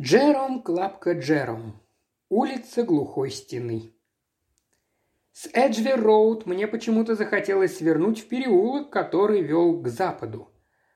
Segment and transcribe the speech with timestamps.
[0.00, 1.78] Джером Клапка Джером.
[2.30, 3.92] Улица глухой стены.
[5.32, 10.48] С Эджвер-Роуд мне почему-то захотелось свернуть в переулок, который вел к западу.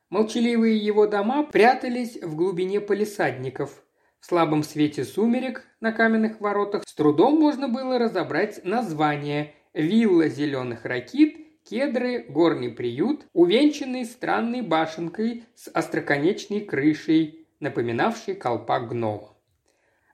[0.09, 3.85] Молчаливые его дома прятались в глубине полисадников.
[4.21, 10.87] В слабом свете сумерек на каменных воротах с трудом можно было разобрать название «Вилла зеленых
[10.87, 11.37] ракит»,
[11.69, 19.30] «Кедры», «Горный приют», увенчанный странной башенкой с остроконечной крышей, напоминавший колпак гнома.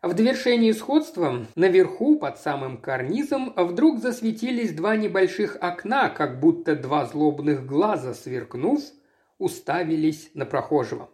[0.02, 7.04] В довершении сходства наверху, под самым карнизом, вдруг засветились два небольших окна, как будто два
[7.04, 8.80] злобных глаза, сверкнув,
[9.36, 11.10] уставились на прохожего.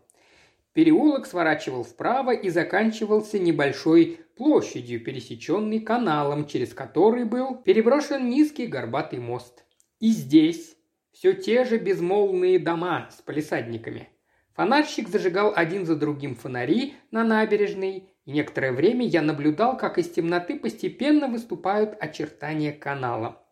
[0.73, 9.19] Переулок сворачивал вправо и заканчивался небольшой площадью, пересеченной каналом, через который был переброшен низкий горбатый
[9.19, 9.65] мост.
[10.01, 10.77] И здесь
[11.13, 14.11] все те же безмолвные дома с палисадниками–
[14.57, 20.11] Фонарщик зажигал один за другим фонари на набережной, и некоторое время я наблюдал, как из
[20.11, 23.43] темноты постепенно выступают очертания канала.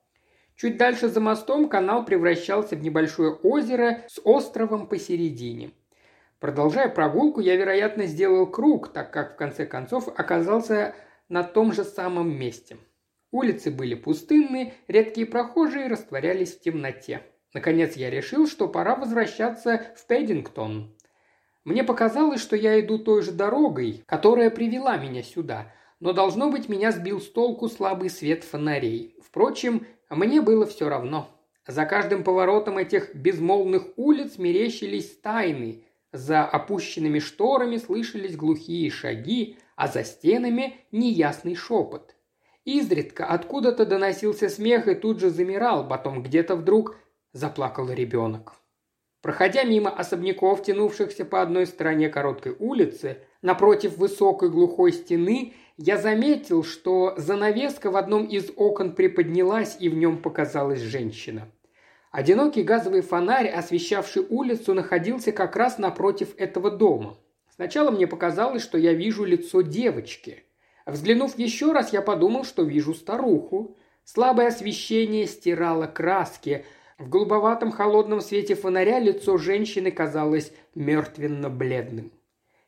[0.57, 5.73] Чуть дальше за мостом канал превращался в небольшое озеро с островом посередине.
[6.41, 10.95] Продолжая прогулку, я, вероятно, сделал круг, так как в конце концов оказался
[11.29, 12.79] на том же самом месте.
[13.31, 17.23] Улицы были пустынны, редкие прохожие растворялись в темноте.
[17.53, 20.94] Наконец я решил, что пора возвращаться в Пэддингтон.
[21.65, 26.69] Мне показалось, что я иду той же дорогой, которая привела меня сюда, но, должно быть,
[26.69, 29.17] меня сбил с толку слабый свет фонарей.
[29.25, 31.31] Впрочем, мне было все равно.
[31.67, 39.89] За каждым поворотом этих безмолвных улиц мерещились тайны, за опущенными шторами слышались глухие шаги, а
[39.89, 42.15] за стенами неясный шепот.
[42.65, 46.97] Изредка откуда-то доносился смех и тут же замирал, потом где-то вдруг
[47.33, 48.55] заплакал ребенок.
[49.25, 56.63] Проходя мимо особняков, тянувшихся по одной стороне короткой улицы, напротив высокой глухой стены, я заметил,
[56.63, 61.49] что занавеска в одном из окон приподнялась, и в нем показалась женщина.
[62.11, 67.17] Одинокий газовый фонарь, освещавший улицу, находился как раз напротив этого дома.
[67.49, 70.45] Сначала мне показалось, что я вижу лицо девочки.
[70.85, 73.79] Взглянув еще раз, я подумал, что вижу старуху.
[74.05, 76.67] Слабое освещение стирало краски,
[76.99, 82.13] в голубоватом холодном свете фонаря лицо женщины казалось мертвенно-бледным.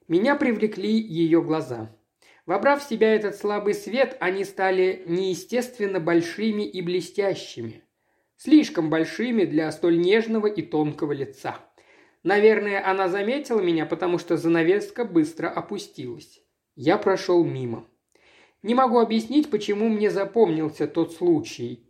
[0.09, 1.97] Меня привлекли ее глаза.
[2.45, 7.83] Вобрав в себя этот слабый свет, они стали неестественно большими и блестящими.
[8.37, 11.57] Слишком большими для столь нежного и тонкого лица.
[12.23, 16.43] Наверное, она заметила меня, потому что занавеска быстро опустилась.
[16.75, 17.87] Я прошел мимо.
[18.63, 21.86] Не могу объяснить, почему мне запомнился тот случай.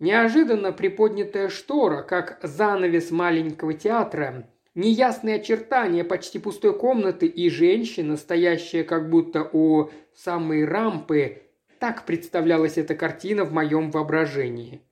[0.00, 8.82] Неожиданно приподнятая штора, как занавес маленького театра, неясные очертания почти пустой комнаты и женщина, стоящая
[8.82, 11.42] как будто у самой рампы,
[11.78, 14.82] так представлялась эта картина в моем воображении.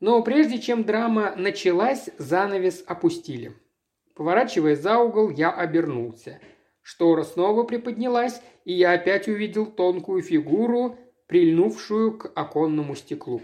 [0.00, 3.52] Но прежде чем драма началась, занавес опустили.
[4.14, 6.40] Поворачивая за угол, я обернулся.
[6.82, 13.40] Штора снова приподнялась, и я опять увидел тонкую фигуру, прильнувшую к оконному стеклу.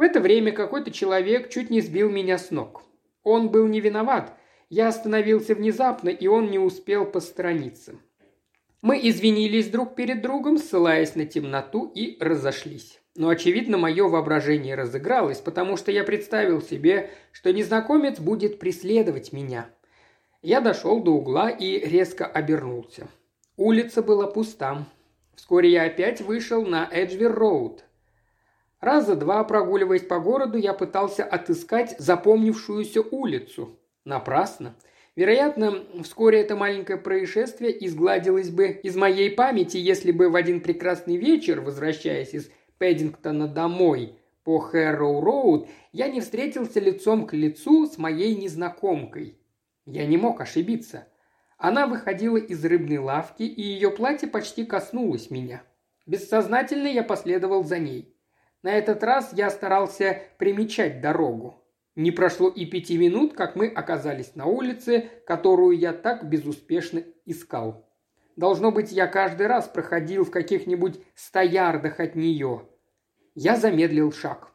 [0.00, 2.84] В это время какой-то человек чуть не сбил меня с ног.
[3.22, 4.32] Он был не виноват.
[4.70, 7.96] Я остановился внезапно, и он не успел посторониться.
[8.80, 12.98] Мы извинились друг перед другом, ссылаясь на темноту, и разошлись.
[13.14, 19.68] Но, очевидно, мое воображение разыгралось, потому что я представил себе, что незнакомец будет преследовать меня.
[20.40, 23.06] Я дошел до угла и резко обернулся.
[23.58, 24.86] Улица была пуста.
[25.34, 27.80] Вскоре я опять вышел на Эджвер-Роуд.
[28.80, 33.78] Раза два, прогуливаясь по городу, я пытался отыскать запомнившуюся улицу.
[34.04, 34.74] Напрасно.
[35.16, 41.16] Вероятно, вскоре это маленькое происшествие изгладилось бы из моей памяти, если бы в один прекрасный
[41.16, 48.34] вечер, возвращаясь из Пэддингтона домой по Хэрроу-Роуд, я не встретился лицом к лицу с моей
[48.34, 49.38] незнакомкой.
[49.84, 51.06] Я не мог ошибиться.
[51.58, 55.62] Она выходила из рыбной лавки, и ее платье почти коснулось меня.
[56.06, 58.16] Бессознательно я последовал за ней.
[58.62, 61.64] На этот раз я старался примечать дорогу.
[61.96, 67.86] Не прошло и пяти минут, как мы оказались на улице, которую я так безуспешно искал.
[68.36, 72.68] Должно быть, я каждый раз проходил в каких-нибудь ста ярдах от нее.
[73.34, 74.52] Я замедлил шаг.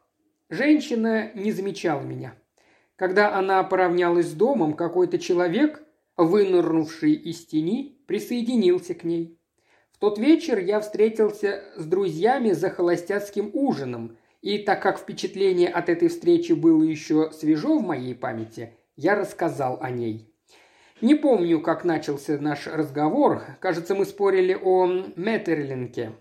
[0.49, 2.35] Женщина не замечала меня.
[2.95, 5.83] Когда она поравнялась с домом, какой-то человек,
[6.15, 9.39] вынырнувший из тени, присоединился к ней.
[9.95, 15.87] В тот вечер я встретился с друзьями за холостяцким ужином, и так как впечатление от
[15.87, 20.29] этой встречи было еще свежо в моей памяти, я рассказал о ней.
[20.99, 23.43] Не помню, как начался наш разговор.
[23.61, 26.11] Кажется, мы спорили о Меттерлинке.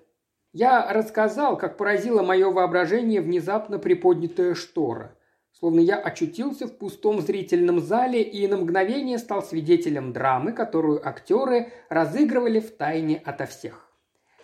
[0.53, 5.19] Я рассказал, как поразило мое воображение внезапно приподнятая штора.
[5.65, 11.73] Словно я очутился в пустом зрительном зале и на мгновение стал свидетелем драмы, которую актеры
[11.89, 13.91] разыгрывали в тайне ото всех.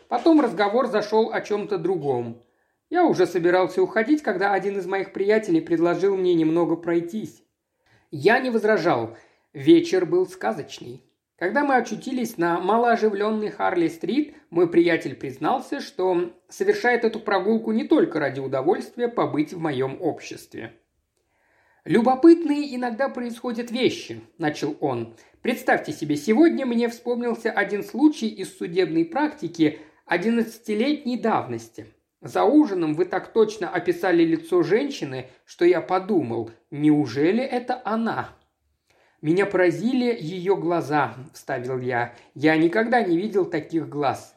[0.08, 2.42] Потом разговор зашел о чем-то другом.
[2.88, 7.44] Я уже собирался уходить, когда один из моих приятелей предложил мне немного пройтись.
[8.10, 9.14] Я не возражал.
[9.52, 11.04] Вечер был сказочный.
[11.36, 18.18] Когда мы очутились на малооживленной Харли-стрит, мой приятель признался, что совершает эту прогулку не только
[18.20, 20.80] ради удовольствия побыть в моем обществе.
[21.90, 25.16] «Любопытные иногда происходят вещи»,– начал он.
[25.42, 31.86] «Представьте себе, сегодня мне вспомнился один случай из судебной практики одиннадцатилетней давности.
[32.20, 38.36] За ужином вы так точно описали лицо женщины, что я подумал, неужели это она?
[39.20, 42.14] Меня поразили ее глаза, вставил я.
[42.36, 44.36] Я никогда не видел таких глаз.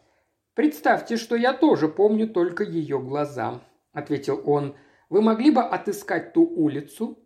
[0.55, 3.61] Представьте, что я тоже помню только ее глаза,
[3.91, 4.75] ответил он.
[5.11, 7.19] Вы могли бы отыскать ту улицу?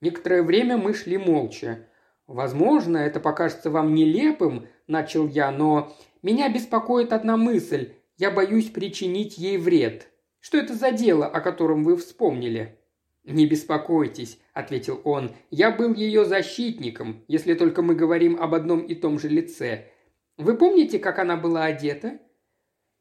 [0.00, 1.86] Некоторое время мы шли молча.
[2.26, 7.92] Возможно, это покажется вам нелепым, начал я, но меня беспокоит одна мысль.
[8.16, 10.08] Я боюсь причинить ей вред.
[10.40, 12.78] Что это за дело, о котором вы вспомнили?»
[13.24, 15.32] «Не беспокойтесь»,– ответил он.
[15.50, 19.90] «Я был ее защитником, если только мы говорим об одном и том же лице.
[20.38, 22.18] Вы помните, как она была одета?»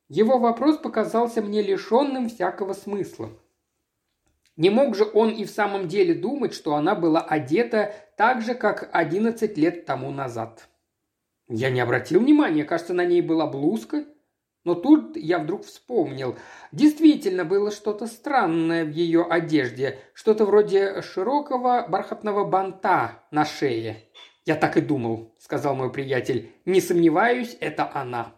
[0.10, 3.30] Его вопрос показался мне лишенным всякого смысла.
[4.59, 8.53] Не мог же он и в самом деле думать, что она была одета так же,
[8.53, 10.69] как одиннадцать лет тому назад.
[11.47, 14.06] Я не обратил внимания, кажется, на ней была блузка–
[14.65, 16.38] но тут я вдруг вспомнил.
[16.71, 24.03] Действительно было что-то странное в ее одежде, что-то вроде широкого бархатного банта на шее.
[24.45, 26.51] «Я так и думал»,— сказал мой приятель.
[26.65, 28.35] «Не сомневаюсь, это она».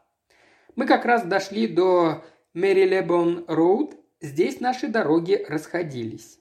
[0.75, 3.95] Мы как раз дошли до Мэрилебон Роуд.
[4.21, 6.37] Здесь наши дороги расходились.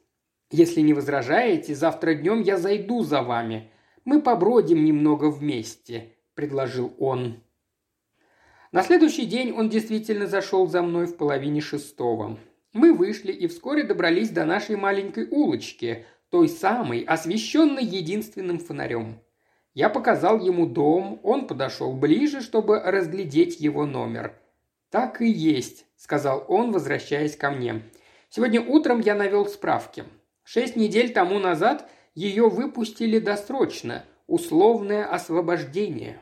[0.51, 3.71] «Если не возражаете, завтра днем я зайду за вами.
[4.05, 7.43] Мы побродим немного вместе»,— предложил он.
[8.71, 12.39] На следующий день он действительно зашел за мной в половине шестого.
[12.75, 19.21] Мы вышли и вскоре добрались до нашей маленькой улочки, той самой, освещенной единственным фонарем.
[19.73, 24.39] Я показал ему дом, он подошел ближе, чтобы разглядеть его номер.
[24.91, 27.83] «Так и есть»,— сказал он, возвращаясь ко мне.
[28.31, 30.05] «Сегодня утром я навел справки.
[30.43, 36.19] Шесть недель тому назад ее выпустили досрочно, условное освобождение».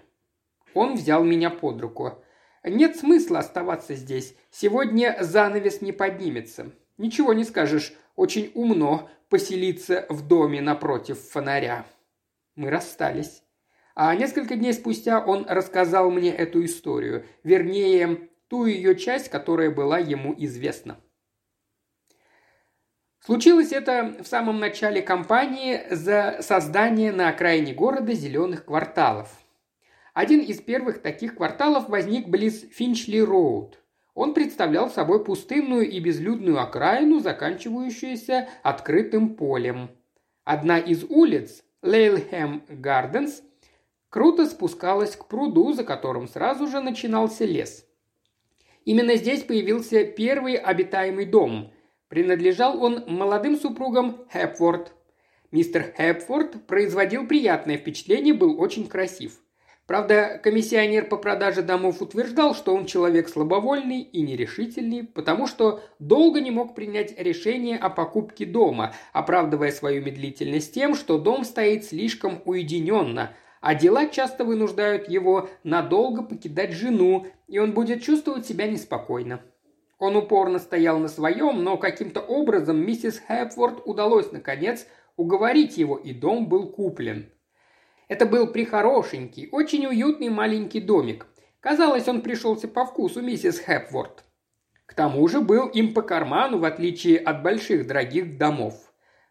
[0.74, 2.22] Он взял меня под руку.
[2.64, 4.34] Нет смысла оставаться здесь.
[4.50, 6.72] Сегодня занавес не поднимется.
[6.96, 7.94] Ничего не скажешь.
[8.16, 11.86] Очень умно поселиться в доме напротив фонаря.
[12.56, 13.42] Мы расстались.
[13.94, 17.24] А несколько дней спустя он рассказал мне эту историю.
[17.44, 20.98] Вернее, ту ее часть, которая была ему известна.
[23.20, 29.28] Случилось это в самом начале кампании за создание на окраине города зеленых кварталов–
[30.18, 33.74] один из первых таких кварталов возник близ Финчли-Роуд.
[34.14, 39.90] Он представлял собой пустынную и безлюдную окраину, заканчивающуюся открытым полем.
[40.42, 43.44] Одна из улиц, Лейлхэм Гарденс,
[44.08, 47.86] круто спускалась к пруду, за которым сразу же начинался лес.
[48.88, 51.70] Именно здесь появился первый обитаемый дом.
[52.08, 54.94] Принадлежал он молодым супругам Хепфорд.
[55.50, 59.42] Мистер Хепфорд производил приятное впечатление, был очень красив–
[59.88, 66.42] Правда, комиссионер по продаже домов утверждал, что он человек слабовольный и нерешительный, потому что долго
[66.42, 72.42] не мог принять решение о покупке дома, оправдывая свою медлительность тем, что дом стоит слишком
[72.44, 79.40] уединенно, а дела часто вынуждают его надолго покидать жену, и он будет чувствовать себя неспокойно.
[79.98, 84.86] Он упорно стоял на своем, но каким-то образом миссис Хэпфорд удалось, наконец,
[85.16, 87.30] уговорить его, и дом был куплен–
[88.08, 91.26] это был прихорошенький, очень уютный маленький домик.
[91.60, 94.24] Казалось, он пришелся по вкусу миссис Хэпворд.
[94.86, 98.74] К тому же был им по карману, в отличие от больших дорогих домов.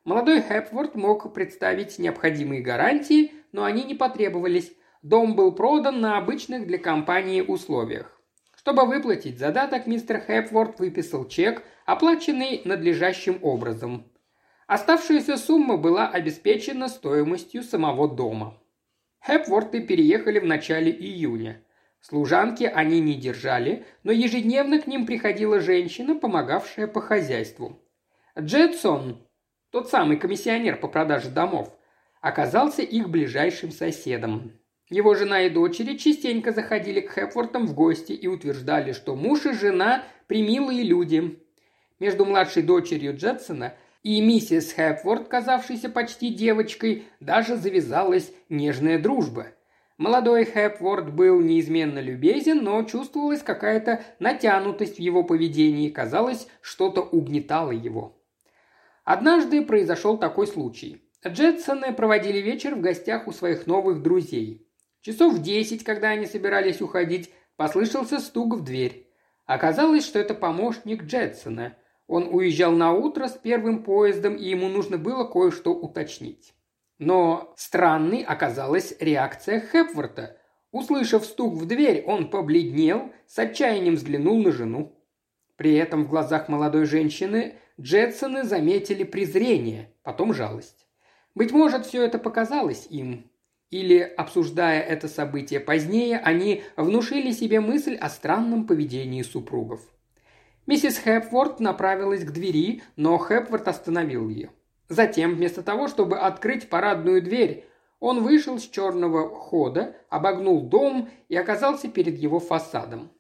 [0.04, 4.72] Молодой Хэпворд мог представить необходимые гарантии, но они не потребовались.
[5.02, 8.22] Дом был продан на обычных для компании условиях.
[8.56, 14.12] Чтобы выплатить задаток, мистер Хэпворд выписал чек, оплаченный надлежащим образом.
[14.68, 18.62] Оставшаяся сумма была обеспечена стоимостью самого дома.
[19.22, 21.64] Хэпворты переехали в начале июня.
[22.00, 27.82] Служанки они не держали, но ежедневно к ним приходила женщина, помогавшая по хозяйству.
[28.38, 29.28] Джетсон,
[29.72, 31.74] тот самый комиссионер по продаже домов,
[32.28, 34.54] оказался их ближайшим соседом.
[34.90, 39.54] Его жена и дочери частенько заходили к Хепвортам в гости и утверждали, что муж и
[39.54, 41.40] жена– примилые люди.
[42.00, 49.48] Между младшей дочерью Джетсона и миссис Хепворт, казавшейся почти девочкой, даже завязалась нежная дружба.
[49.98, 57.72] Молодой Хепворт был неизменно любезен, но чувствовалась какая-то натянутость в его поведении, казалось, что-то угнетало
[57.72, 58.22] его.
[59.04, 61.07] Однажды произошел такой случай.
[61.26, 64.68] Джетсоны проводили вечер в гостях у своих новых друзей.
[65.02, 69.12] Часов в десять, когда они собирались уходить, послышался стук в дверь.
[69.46, 71.78] Оказалось, что это помощник Джетсона.
[72.06, 76.54] Он уезжал на утро с первым поездом, и ему нужно было кое-что уточнить.
[77.00, 80.38] Но странной оказалась реакция Хепворта.
[80.72, 84.96] Услышав стук в дверь, он побледнел, с отчаянием взглянул на жену.
[85.56, 90.87] При этом в глазах молодой женщины Джетсоны заметили презрение, потом жалость.
[91.38, 93.30] Быть может, все это показалось им.
[93.70, 99.82] Или, обсуждая это событие позднее, они внушили себе мысль о странном поведении супругов.
[100.66, 104.50] Миссис Хепворт направилась к двери, но Хепворт остановил ее.
[104.90, 107.66] Затем, вместо того, чтобы открыть парадную дверь,
[108.00, 113.12] он вышел с черного хода, обогнул дом и оказался перед его фасадом.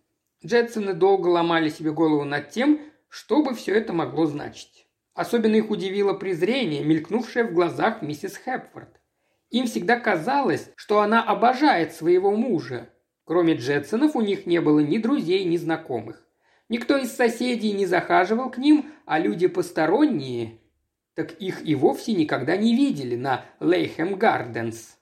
[0.44, 4.87] Джетсоны долго ломали себе голову над тем, что бы все это могло значить.
[5.18, 9.02] Особенно их удивило презрение, мелькнувшее в глазах миссис Хепфорд.
[9.50, 12.90] Им всегда казалось, что она обожает своего мужа.
[13.24, 16.24] Кроме Джетсонов у них не было ни друзей, ни знакомых.
[16.70, 20.60] Никто из соседей не захаживал к ним, а люди посторонние,
[21.16, 25.00] так их и вовсе никогда не видели на Лейхем Гарденс.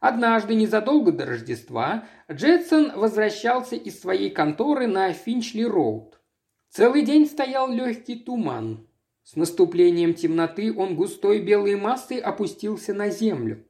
[0.00, 6.20] Однажды, незадолго до Рождества, Джетсон возвращался из своей конторы на Финчли-Роуд.
[6.68, 8.86] Целый день стоял легкий туман.
[9.30, 13.64] С наступлением темноты он густой белой массой опустился на землю.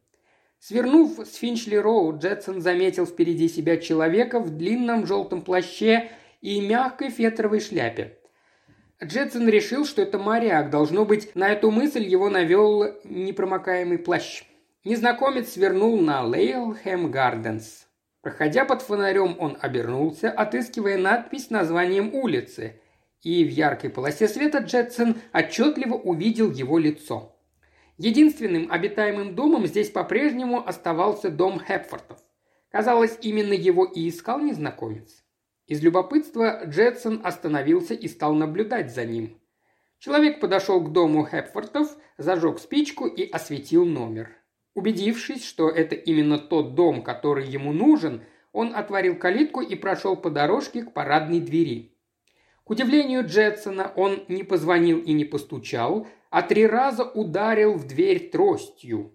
[0.59, 7.61] Свернув с Финчли-Роуд, Джетсон заметил впереди себя человека в длинном желтом плаще и мягкой фетровой
[7.61, 8.17] шляпе.
[9.05, 10.71] Джетсон решил, что это моряк.
[10.71, 14.45] Должно быть, на эту мысль его навел непромокаемый плащ.
[14.85, 17.87] Незнакомец свернул на Лейлхэм Гарденс.
[18.23, 22.81] Проходя под фонарем, он обернулся, отыскивая надпись с названием улицы.
[23.23, 27.37] И в яркой полосе света Джетсон отчетливо увидел его лицо.
[27.99, 32.19] Единственным обитаемым домом здесь по-прежнему оставался дом Хепфортов.
[32.71, 35.23] Казалось, именно его и искал незнакомец.
[35.67, 39.39] Из любопытства Джетсон остановился и стал наблюдать за ним.
[39.99, 44.31] Человек подошел к дому Хепфортов, зажег спичку и осветил номер.
[44.75, 48.23] Убедившись, что это именно тот дом, который ему нужен,
[48.53, 51.90] он отворил калитку и прошел по дорожке к парадной двери.
[52.71, 58.31] К удивлению Джетсона он не позвонил и не постучал, а три раза ударил в дверь
[58.31, 59.11] тростью.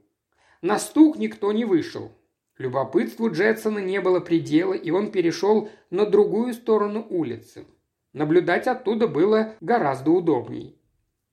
[0.62, 2.12] На стук никто не вышел.
[2.57, 7.65] Любопытству Джетсона не было предела, и он перешел на другую сторону улицы.
[8.12, 10.77] Наблюдать оттуда было гораздо удобней.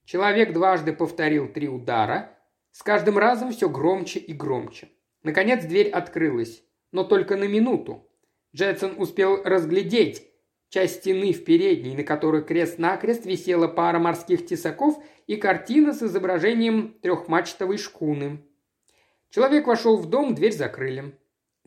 [0.04, 2.38] Человек дважды повторил три удара,
[2.70, 4.90] с каждым разом все громче и громче.
[5.24, 6.62] Наконец дверь открылась,
[6.92, 8.06] но только на минуту.
[8.54, 10.31] Джетсон успел разглядеть
[10.72, 16.96] часть стены в передней, на которой крест-накрест висела пара морских тесаков и картина с изображением
[17.02, 18.38] трехмачтовой шкуны.
[19.28, 21.14] Человек вошел в дом, дверь закрыли.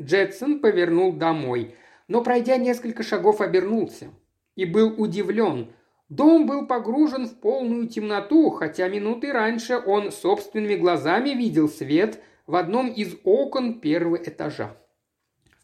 [0.02, 1.76] Джетсон повернул домой,
[2.08, 4.10] но, пройдя несколько шагов, обернулся
[4.56, 5.72] и был удивлен.
[6.10, 12.56] Дом был погружен в полную темноту, хотя минуты раньше он собственными глазами видел свет в
[12.56, 14.76] одном из окон первого этажа.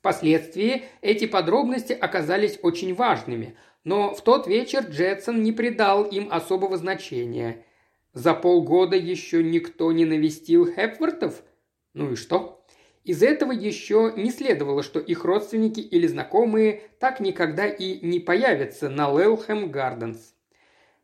[0.02, 6.76] Впоследствии эти подробности оказались очень важными, но в тот вечер Джетсон не придал им особого
[6.76, 7.64] значения.
[8.12, 11.44] За полгода еще никто не навестил Хепвортов?
[11.94, 12.66] Ну и что?
[13.04, 18.90] Из этого еще не следовало, что их родственники или знакомые так никогда и не появятся
[18.90, 20.34] на Лелхэм Гарденс.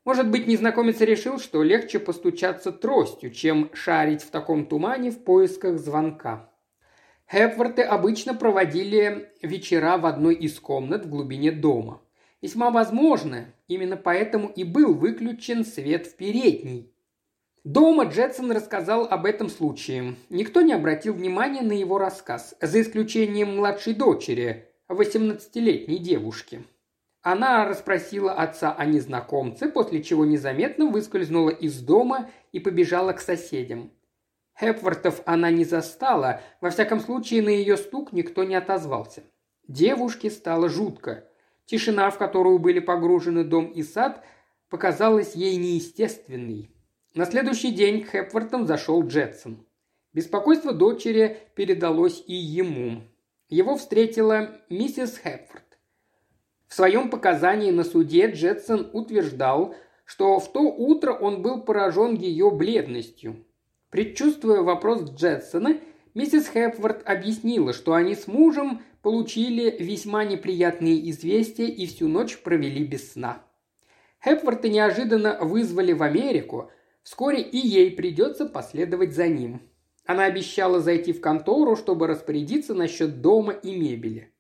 [0.05, 5.77] Может быть, незнакомец решил, что легче постучаться тростью, чем шарить в таком тумане в поисках
[5.77, 6.49] звонка.
[7.29, 12.01] Хепворты обычно проводили вечера в одной из комнат в глубине дома.
[12.41, 16.93] Весьма возможно, именно поэтому и был выключен свет в передней.
[17.65, 20.15] Дома Джетсон рассказал об этом случае.
[20.29, 26.63] Никто не обратил внимания на его рассказ, за исключением младшей дочери, 18-летней девушки.
[27.21, 33.91] Она расспросила отца о незнакомце, после чего незаметно выскользнула из дома и побежала к соседям.
[34.59, 39.23] Хепвортов она не застала, во всяком случае на ее стук никто не отозвался.
[39.67, 41.29] Девушке стало жутко.
[41.65, 44.23] Тишина, в которую были погружены дом и сад,
[44.69, 46.71] показалась ей неестественной.
[47.13, 49.65] На следующий день к Хепвортам зашел Джетсон.
[50.13, 53.03] Беспокойство дочери передалось и ему.
[53.49, 55.77] его встретила миссис Хепфорд.
[56.67, 62.49] В своем показании на суде Джетсон утверждал, что в то утро он был поражен ее
[62.49, 63.45] бледностью.
[63.89, 65.77] Предчувствуя вопрос Джетсона,
[66.13, 72.83] миссис Хепфорд объяснила, что они с мужем получили весьма неприятные известия и всю ночь провели
[72.83, 73.43] без сна.
[74.21, 76.69] Хепфорда неожиданно вызвали в Америку,
[77.01, 79.61] вскоре и ей придется последовать за ним.
[80.05, 84.33] Она обещала зайти в контору, чтобы распорядиться насчет дома и мебели.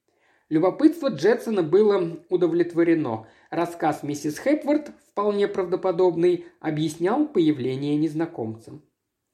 [0.49, 3.27] Любопытство Джетсона было удовлетворено.
[3.49, 8.79] Рассказ миссис Хепворд, вполне правдоподобный, объяснял появление незнакомца.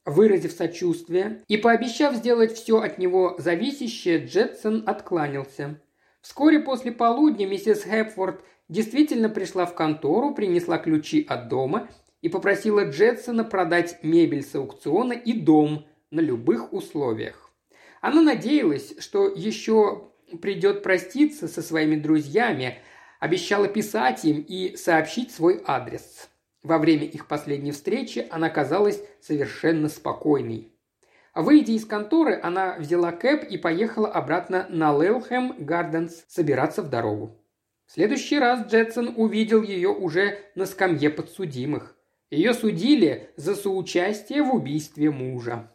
[0.05, 5.79] Выразив сочувствие и пообещав сделать все от него зависящее, Джетсон откланялся.
[6.21, 11.89] Вскоре после полудня миссис Хепфорд действительно пришла в контору, принесла ключи от дома
[12.21, 17.51] и попросила Джетсона продать мебель с аукциона и дом на любых условиях.
[18.01, 20.09] Она надеялась, что еще
[20.41, 22.79] придет проститься со своими друзьями,
[23.21, 26.29] обещала писать им и сообщить свой адрес.
[26.63, 30.71] Во время их последней встречи она казалась совершенно спокойной.
[31.35, 37.37] Выйдя из конторы, она взяла кэп и поехала обратно на Лелхэм Гарденс собираться в дорогу.
[37.85, 41.97] В следующий раз Джетсон увидел ее уже на скамье подсудимых.
[42.29, 45.69] Ее судили за соучастие в убийстве мужа.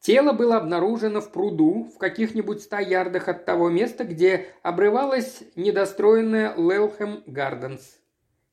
[0.00, 6.54] Тело было обнаружено в пруду в каких-нибудь ста ярдах от того места, где обрывалась недостроенная
[6.56, 7.98] Лелхэм Гарденс.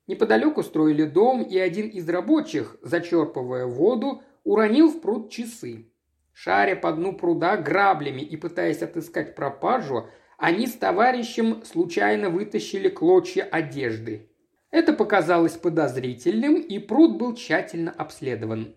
[0.06, 5.86] Неподалеку строили дом, и один из рабочих, зачерпывая воду, уронил в пруд часы.
[6.32, 10.08] Шаря по дну пруда граблями и пытаясь отыскать пропажу,
[10.38, 14.30] они с товарищем случайно вытащили клочья одежды.
[14.70, 18.74] Это показалось подозрительным, и пруд был тщательно обследован.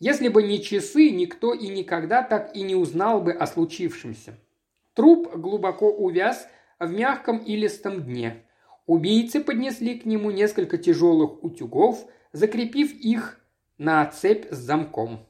[0.00, 4.38] Если бы не часы, никто и никогда так и не узнал бы о случившемся.
[4.94, 8.43] Труп глубоко увяз в мягком илистом дне.
[8.86, 13.40] Убийцы поднесли к нему несколько тяжелых утюгов, закрепив их
[13.78, 15.26] на цепь с замком.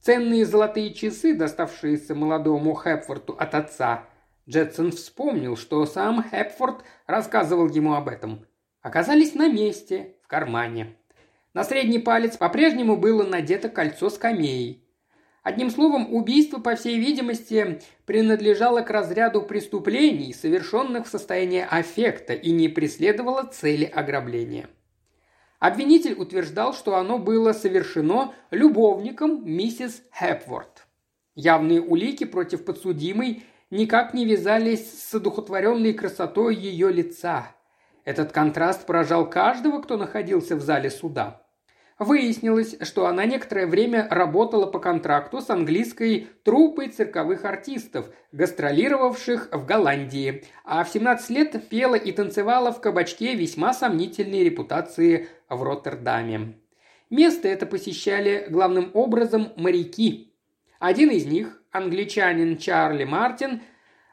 [0.00, 4.08] Ценные золотые часы, доставшиеся молодому Хепфорду от отца,
[4.48, 8.46] Джетсон вспомнил, что сам Хепфорд рассказывал ему об этом,
[8.80, 10.96] оказались на месте, в кармане.
[11.52, 14.88] На средний палец по-прежнему было надето кольцо с камеей.
[15.50, 22.52] Одним словом, убийство, по всей видимости, принадлежало к разряду преступлений, совершенных в состоянии аффекта и
[22.52, 24.70] не преследовало цели ограбления.
[25.58, 30.86] Обвинитель утверждал, что оно было совершено любовником миссис Хепворд.
[31.34, 37.48] Явные улики против подсудимой никак не вязались с одухотворенной красотой ее лица.
[38.04, 41.42] Этот контраст поражал каждого, кто находился в зале суда.
[42.00, 49.66] Выяснилось, что она некоторое время работала по контракту с английской труппой цирковых артистов, гастролировавших в
[49.66, 56.54] Голландии, а в 17 лет пела и танцевала в кабачке весьма сомнительной репутации в Роттердаме.
[57.10, 60.32] Место это посещали главным образом моряки.
[60.78, 63.60] Один из них, англичанин Чарли Мартин,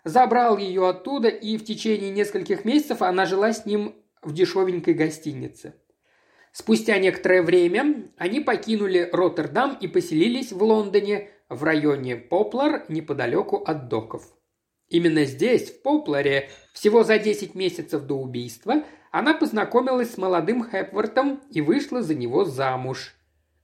[0.04, 5.76] забрал ее оттуда, и в течение нескольких месяцев она жила с ним в дешевенькой гостинице.
[6.60, 13.90] Спустя некоторое время они покинули Роттердам и поселились в Лондоне, в районе Поплар, неподалеку от
[13.90, 14.24] доков.
[14.90, 21.42] Именно здесь, в Попларе, всего за 10 месяцев до убийства, она познакомилась с молодым Хепвортом
[21.52, 23.14] и вышла за него замуж.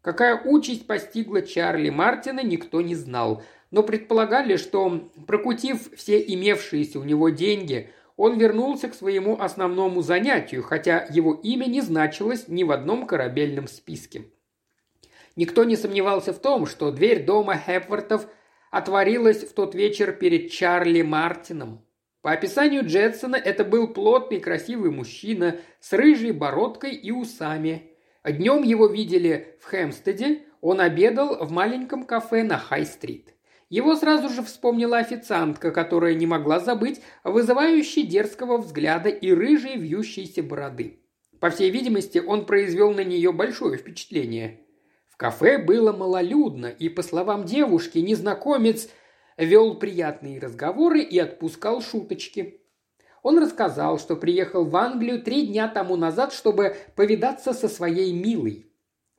[0.01, 7.03] Какая участь постигла Чарли Мартина, никто не знал, но предполагали, что, прокутив все имевшиеся у
[7.03, 12.71] него деньги– он вернулся к своему основному занятию, хотя его имя не значилось ни в
[12.71, 14.25] одном корабельном списке.
[15.35, 18.27] Никто не сомневался в том, что дверь дома Хепвортов
[18.69, 21.85] отворилась в тот вечер перед Чарли Мартином.
[22.21, 27.91] По описанию Джетсона это был плотный красивый мужчина с рыжей бородкой и усами.
[28.23, 33.32] Днем его видели в Хэмстеде, он обедал в маленьком кафе на Хай-стрит.
[33.73, 40.43] Его сразу же вспомнила официантка, которая не могла забыть вызывающей дерзкого взгляда и рыжей вьющейся
[40.43, 40.99] бороды.
[41.39, 44.59] По всей видимости, он произвел на нее большое впечатление.
[45.07, 48.89] В кафе было малолюдно, и, по словам девушки, незнакомец
[49.37, 52.61] вел приятные разговоры и отпускал шуточки.
[53.23, 58.71] Он рассказал, что приехал в Англию три дня тому назад, чтобы повидаться со своей милой.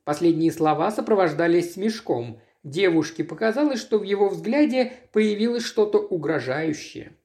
[0.05, 2.39] Последние слова сопровождались смешком.
[2.65, 7.15] Девушке показалось, что в его взгляде появилось что-то угрожающее.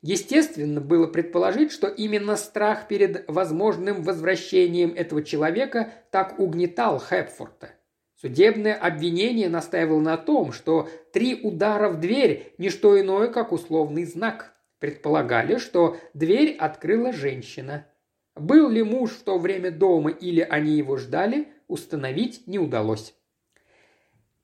[0.00, 7.72] Естественно было предположить, что именно страх перед возможным возвращением этого человека так угнетал Хэпфорта.
[8.14, 14.06] Судебное обвинение настаивало на том, что три удара в дверь– не что иное, как условный
[14.06, 14.54] знак.
[14.78, 17.86] Предполагали, что дверь открыла женщина.
[18.34, 23.14] Был ли муж в то время дома или они его ждали, установить не удалось.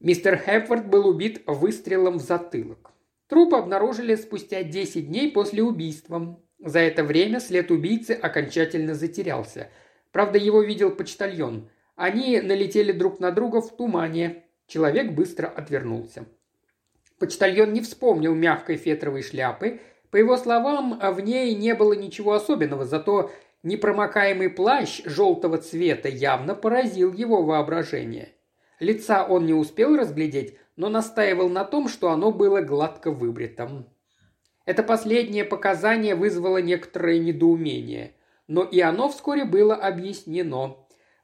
[0.05, 2.91] Мистер Хепфорд был убит выстрелом в затылок.
[3.27, 6.39] Труп обнаружили спустя 10 дней после убийства.
[6.59, 9.71] За это время след убийцы окончательно затерялся.
[10.13, 11.71] Правда, его видел почтальон.
[11.97, 14.45] Они налетели друг на друга в тумане.
[14.67, 16.27] Человек быстро отвернулся.
[17.19, 19.81] Почтальон не вспомнил мягкой фетровой шляпы.
[20.11, 23.31] По его словам, в ней не было ничего особенного, зато
[23.63, 28.34] непромокаемый плащ желтого цвета явно поразил его воображение.
[28.81, 33.87] Лица он не успел разглядеть, но настаивал на том, что оно было гладко выбритым.
[34.65, 38.15] Это последнее показание вызвало некоторое недоумение,
[38.49, 40.77] но и оно вскоре было объяснено.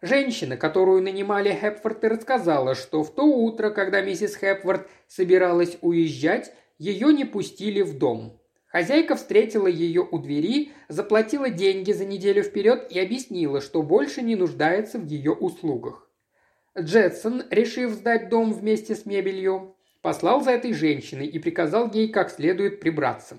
[0.02, 7.12] Женщина, которую нанимали Хепфорд, рассказала, что в то утро, когда миссис Хепфорд собиралась уезжать, ее
[7.12, 8.40] не пустили в дом.
[8.66, 14.36] Хозяйка встретила ее у двери, заплатила деньги за неделю вперед и объяснила, что больше не
[14.36, 16.09] нуждается в ее услугах.
[16.78, 22.30] Джетсон, решив сдать дом вместе с мебелью, послал за этой женщиной и приказал ей как
[22.30, 23.38] следует прибраться.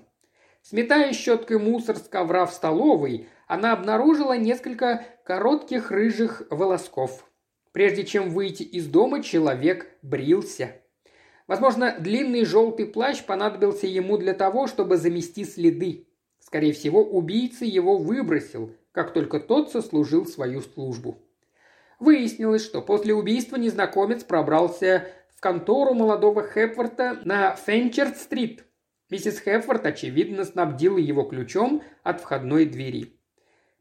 [0.60, 7.26] Сметая щеткой мусор с ковра в столовой, она обнаружила несколько коротких рыжих волосков.
[7.72, 10.82] Прежде чем выйти из дома, человек брился.
[11.46, 16.06] Возможно, длинный желтый плащ понадобился ему для того, чтобы замести следы.
[16.38, 21.21] Скорее всего, убийца его выбросил, как только тот сослужил свою службу.
[22.02, 28.64] Выяснилось, что после убийства незнакомец пробрался в контору молодого Хепфорта на Фенчерт-стрит.
[29.08, 33.16] Миссис Хепфорд, очевидно, снабдила его ключом от входной двери.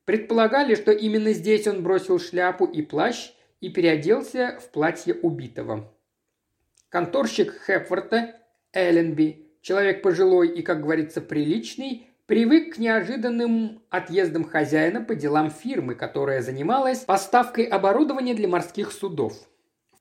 [0.05, 5.91] Предполагали, что именно здесь он бросил шляпу и плащ и переоделся в платье убитого.
[6.89, 8.35] Конторщик Хепфорта,
[8.71, 15.95] Элленби, человек пожилой и, как говорится, приличный, привык к неожиданным отъездам хозяина по делам фирмы,
[15.95, 19.33] которая занималась поставкой оборудования для морских судов.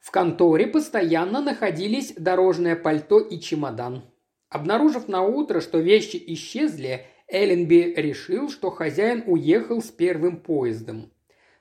[0.01, 4.05] В конторе постоянно находились дорожное пальто и чемодан.
[4.49, 11.13] Обнаружив на утро, что вещи исчезли, Элленби решил, что хозяин уехал с первым поездом.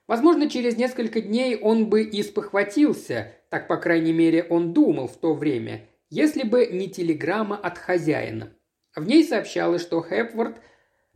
[0.08, 5.18] Возможно, через несколько дней он бы и спохватился, так, по крайней мере, он думал в
[5.18, 8.52] то время, если бы не телеграмма от хозяина.
[8.96, 10.58] В ней сообщалось, что Хепворд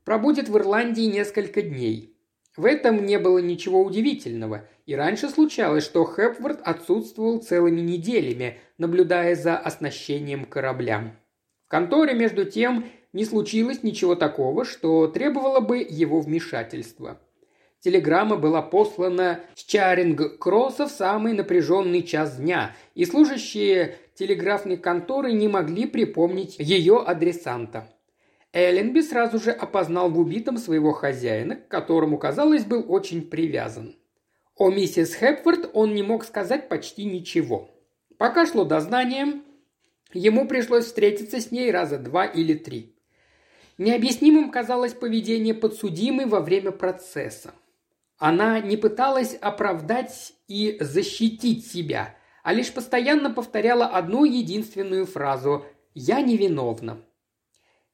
[0.04, 2.16] пробудет в Ирландии несколько дней.
[2.56, 9.36] В этом не было ничего удивительного, и раньше случалось, что Хепворд отсутствовал целыми неделями, наблюдая
[9.36, 11.16] за оснащением корабля.
[11.66, 17.20] В конторе, между тем, не случилось ничего такого, что требовало бы его вмешательства.
[17.80, 25.48] Телеграмма была послана с Чаринг-Кросса в самый напряженный час дня, и служащие телеграфной конторы не
[25.48, 27.90] могли припомнить ее адресанта.
[28.54, 33.96] Элленби сразу же опознал в убитом своего хозяина, к которому, казалось, был очень привязан.
[34.56, 37.72] О миссис Хепфорд он не мог сказать почти ничего.
[38.18, 39.42] Пока шло дознание,
[40.14, 42.96] ему пришлось встретиться с ней раза два или три.
[43.80, 47.56] Необъяснимым казалось поведение подсудимой во время процесса.
[48.20, 56.22] Она не пыталась оправдать и защитить себя, а лишь постоянно повторяла одну единственную фразу «Я
[56.22, 57.02] невиновна».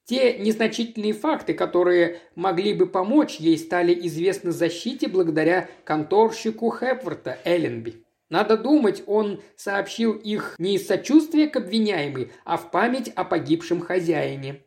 [0.05, 8.03] Те незначительные факты, которые могли бы помочь ей, стали известны защите благодаря конторщику Хепворта Элленби.
[8.29, 13.81] Надо думать, он сообщил их не из сочувствия к обвиняемой, а в память о погибшем
[13.81, 14.63] хозяине.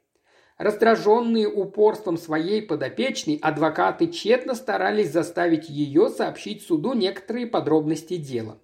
[0.59, 8.61] Раздраженные упорством своей подопечной, адвокаты тщетно старались заставить ее сообщить суду некоторые подробности дела.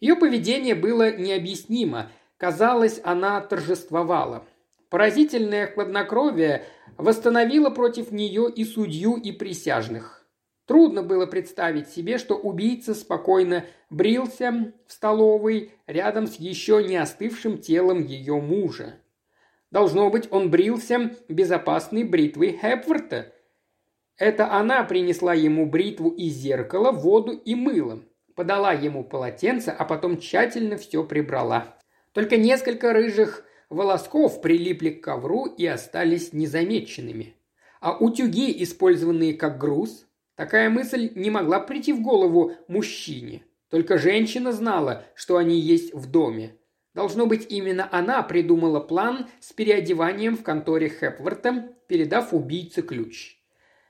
[0.00, 2.10] Ее поведение было необъяснимо.
[2.36, 4.44] Казалось, она торжествовала.
[4.90, 6.64] Поразительное хладнокровие
[6.98, 10.26] восстановило против нее и судью, и присяжных.
[10.66, 17.58] Трудно было представить себе, что убийца спокойно брился в столовой рядом с еще не остывшим
[17.58, 18.96] телом ее мужа.
[19.70, 23.32] Должно быть, он брился безопасной бритвой Хепворта.
[24.18, 28.02] Это она принесла ему бритву и зеркало, воду и мыло
[28.36, 31.76] подала ему полотенце, а потом тщательно все прибрала.
[32.12, 37.34] Только несколько рыжих волосков прилипли к ковру и остались незамеченными.
[37.80, 43.42] А утюги, использованные как груз, такая мысль не могла прийти в голову мужчине.
[43.70, 46.56] Только женщина знала, что они есть в доме.
[46.94, 53.35] Должно быть, именно она придумала план с переодеванием в конторе Хепворта, передав убийце ключ.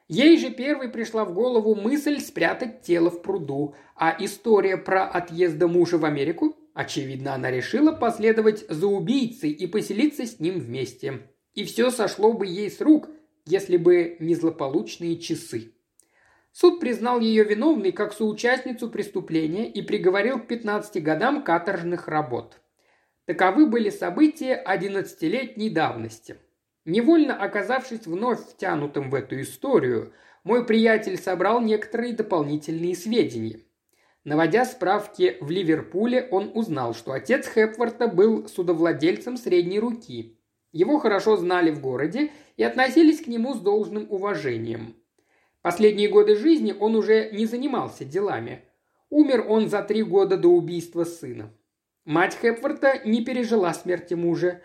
[0.09, 5.61] Ей же первой пришла в голову мысль спрятать тело в пруду, а история про отъезд
[5.63, 11.31] мужа в Америку Очевидно, она решила последовать за убийцей и поселиться с ним вместе.
[11.55, 13.09] И все сошло бы ей с рук,
[13.47, 15.73] если бы не злополучные часы.
[16.53, 22.61] Суд признал ее виновной как соучастницу преступления и приговорил к 15 годам каторжных работ.
[23.25, 26.37] Таковы были события 11-летней давности.
[26.87, 30.13] Невольно оказавшись вновь втянутым в эту историю,
[30.45, 33.61] мой приятель собрал некоторые дополнительные сведения.
[34.23, 40.39] Наводя справки в Ливерпуле, он узнал, что отец Хепворта был судовладельцем средней руки.
[40.71, 44.95] Его хорошо знали в городе и относились к нему с должным уважением.
[45.63, 48.63] Последние годы жизни он уже не занимался делами.
[49.11, 51.53] Умер он за три года до убийства сына.
[52.05, 54.63] Мать Хепфорта не пережила смерти мужа.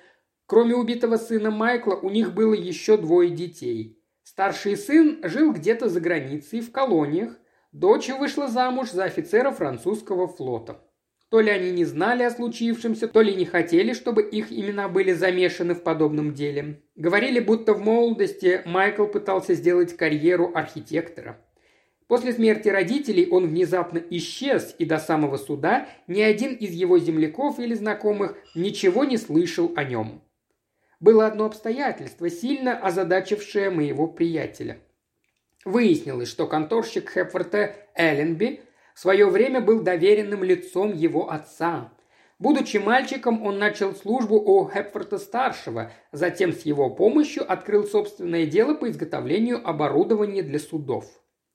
[0.52, 3.98] Кроме убитого сына Майкла, у них было еще двое детей.
[4.24, 7.40] Старший сын жил где-то за границей, в колониях.
[7.72, 10.84] Дочь вышла замуж за офицера французского флота.
[11.30, 15.14] То ли они не знали о случившемся, то ли не хотели, чтобы их имена были
[15.14, 16.84] замешаны в подобном деле.
[16.98, 21.40] Говорили, будто в молодости Майкл пытался сделать карьеру архитектора.
[22.10, 27.58] После смерти родителей он внезапно исчез, и до самого суда ни один из его земляков
[27.58, 30.22] или знакомых ничего не слышал о нем.
[31.02, 34.80] Было одно обстоятельство, сильно озадачившее моего приятеля.
[35.66, 38.62] Выяснилось, что конторщик Хепфорта Элленби–
[38.94, 41.94] в свое время был доверенным лицом его отца.
[42.40, 48.90] Будучи мальчиком, он начал службу у Хепфорта-старшего, затем с его помощью открыл собственное дело по
[48.90, 51.06] изготовлению оборудования для судов.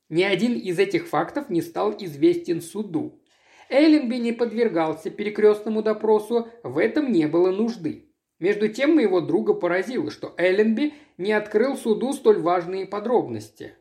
[0.09, 3.21] Ни один из этих фактов не стал известен суду.
[3.69, 8.13] Элленби не подвергался перекрестному допросу, в этом не было нужды.
[8.39, 13.75] Между тем моего друга поразило, что Элленби не открыл суду столь важные подробности.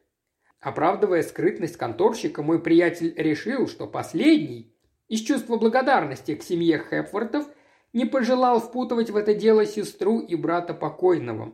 [0.61, 4.73] Оправдывая скрытность конторщика, мой приятель решил, что последний,
[5.07, 7.47] из чувства благодарности к семье Хепфортов,
[7.91, 11.53] не пожелал впутывать в это дело сестру и брата покойного.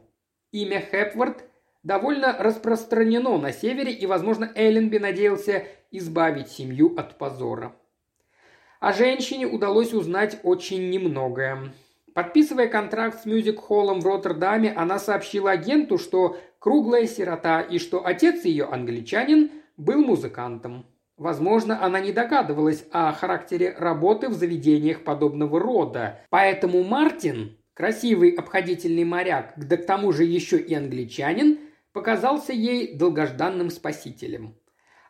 [0.51, 1.43] Имя Хепфорд
[1.83, 7.75] довольно распространено на севере, и, возможно, Элленби надеялся избавить семью от позора.
[8.79, 11.73] О женщине удалось узнать очень немногое.
[12.13, 18.43] Подписывая контракт с мюзик-холлом в Роттердаме, она сообщила агенту, что круглая сирота и что отец
[18.43, 20.85] ее, англичанин, был музыкантом.
[21.17, 26.19] Возможно, она не догадывалась о характере работы в заведениях подобного рода.
[26.29, 31.59] Поэтому Мартин, красивый обходительный моряк, да к тому же еще и англичанин,
[31.93, 34.55] показался ей долгожданным спасителем.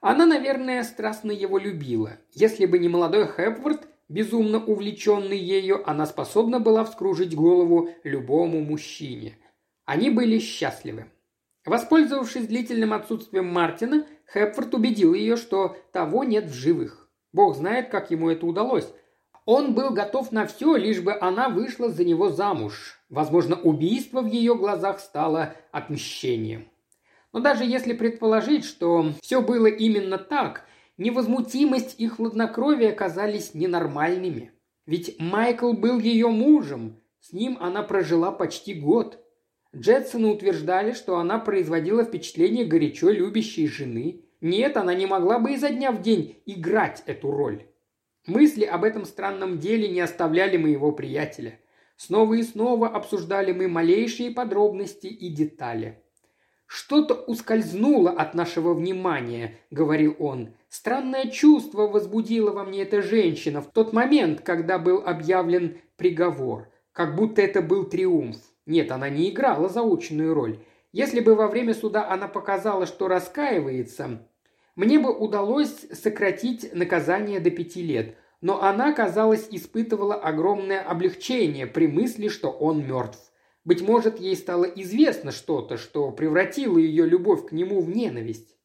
[0.02, 2.18] Она, наверное, страстно его любила.
[2.34, 9.38] Если бы не молодой Хепворд, безумно увлеченный ею, она способна была вскружить голову любому мужчине.
[9.86, 11.08] Они были счастливы.
[11.66, 17.10] Воспользовавшись длительным отсутствием Мартина, Хепфорд убедил ее, что того нет в живых.
[17.34, 18.88] Бог знает, как ему это удалось.
[19.46, 23.00] Он был готов на все, лишь бы она вышла за него замуж.
[23.10, 26.68] Возможно, убийство в ее глазах стало отмщением.
[27.34, 30.66] Но даже если предположить, что все было именно так,
[31.02, 34.52] Невозмутимость и хладнокровие казались ненормальными.
[34.86, 39.18] Ведь Майкл был ее мужем, с ним она прожила почти год.
[39.76, 44.26] Джетсоны утверждали, что она производила впечатление горячо любящей жены.
[44.42, 47.66] Нет, она не могла бы изо дня в день играть эту роль.
[48.28, 51.60] Мысли об этом странном деле не оставляли моего приятеля.
[51.96, 56.01] Снова и снова обсуждали мы малейшие подробности и детали.
[56.74, 60.54] «Что-то ускользнуло от нашего внимания»,— говорил он.
[60.70, 66.70] «Странное чувство возбудила во мне эта женщина в тот момент, когда был объявлен приговор.
[66.94, 68.38] Как будто это был триумф.
[68.66, 70.60] Нет, она не играла заученную роль.
[70.94, 74.26] Если бы во время суда она показала, что раскаивается,
[74.78, 81.88] мне бы удалось сократить наказание до пяти лет, но она, казалось, испытывала огромное облегчение при
[81.88, 83.31] мысли, что он мертв.
[83.64, 88.58] Быть может, ей стало известно что-то, что превратило ее любовь к нему в ненависть.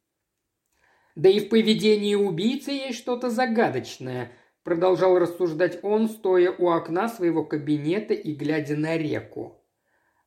[1.15, 4.33] Да и в поведении убийцы есть что-то загадочное,
[4.63, 9.63] продолжал рассуждать он, стоя у окна своего кабинета и глядя на реку.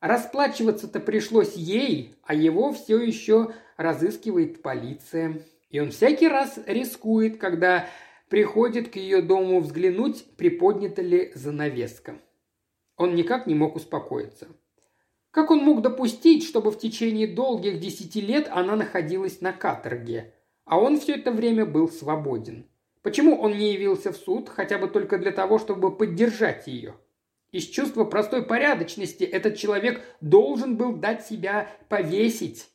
[0.00, 5.42] Расплачиваться-то пришлось ей, а его все еще разыскивает полиция.
[5.68, 7.86] И он всякий раз рискует, когда
[8.28, 12.18] приходит к ее дому взглянуть, приподнята ли занавеска.
[12.96, 14.48] Он никак не мог успокоиться.
[15.30, 20.78] Как он мог допустить, чтобы в течение долгих десяти лет она находилась на каторге, а
[20.78, 22.66] он все это время был свободен?
[23.02, 26.94] Почему он не явился в суд, хотя бы только для того, чтобы поддержать ее?
[27.52, 32.68] Из чувства простой порядочности этот человек должен был дать себя повесить.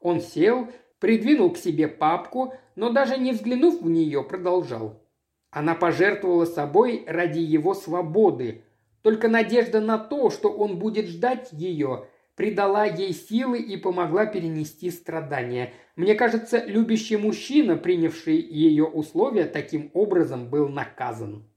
[0.00, 0.68] Он сел,
[1.00, 5.02] придвинул к себе папку, но даже не взглянув в нее, продолжал.
[5.50, 8.62] Она пожертвовала собой ради его свободы.
[9.06, 14.90] Только надежда на то, что он будет ждать ее, придала ей силы и помогла перенести
[14.90, 15.72] страдания.
[15.94, 21.48] Мне кажется, любящий мужчина, принявший ее условия, таким образом был наказан.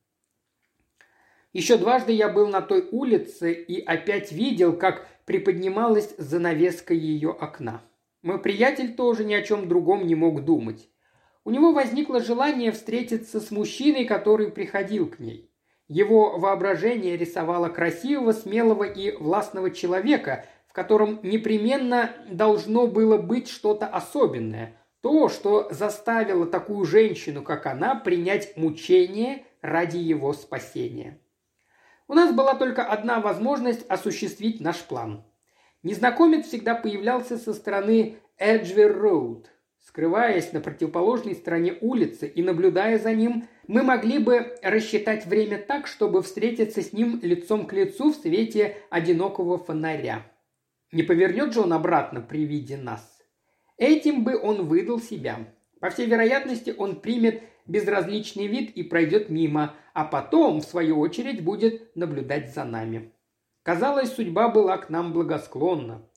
[1.51, 7.81] Еще дважды я был на той улице и опять видел, как приподнималась занавеска ее окна.
[8.21, 10.88] Мой приятель тоже ни о чем другом не мог думать.
[11.45, 15.48] У него возникло желание встретиться с мужчиной, который приходил к ней.
[15.89, 23.88] Его воображение рисовало красивого, смелого и властного человека, в котором непременно должно было быть что-то
[23.88, 31.19] особенное, то, что заставило такую женщину, как она, принять мучение ради его спасения.
[32.08, 35.23] У нас была только одна возможность осуществить наш план.
[35.82, 39.45] Незнакомец всегда появлялся со стороны Эджвер-Роуд.
[39.80, 45.88] Скрываясь на противоположной стороне улицы и наблюдая за ним, мы могли бы рассчитать время так,
[45.88, 50.26] чтобы встретиться с ним лицом к лицу в свете одинокого фонаря.
[50.92, 53.20] Не повернет же он обратно при виде нас.
[53.78, 55.48] Этим бы он выдал себя.
[55.80, 61.44] По всей вероятности, он примет безразличный вид и пройдет мимо, а потом, в свою очередь,
[61.44, 63.13] будет наблюдать за нами.
[63.63, 66.10] Казалось, судьба была к нам благосклонна.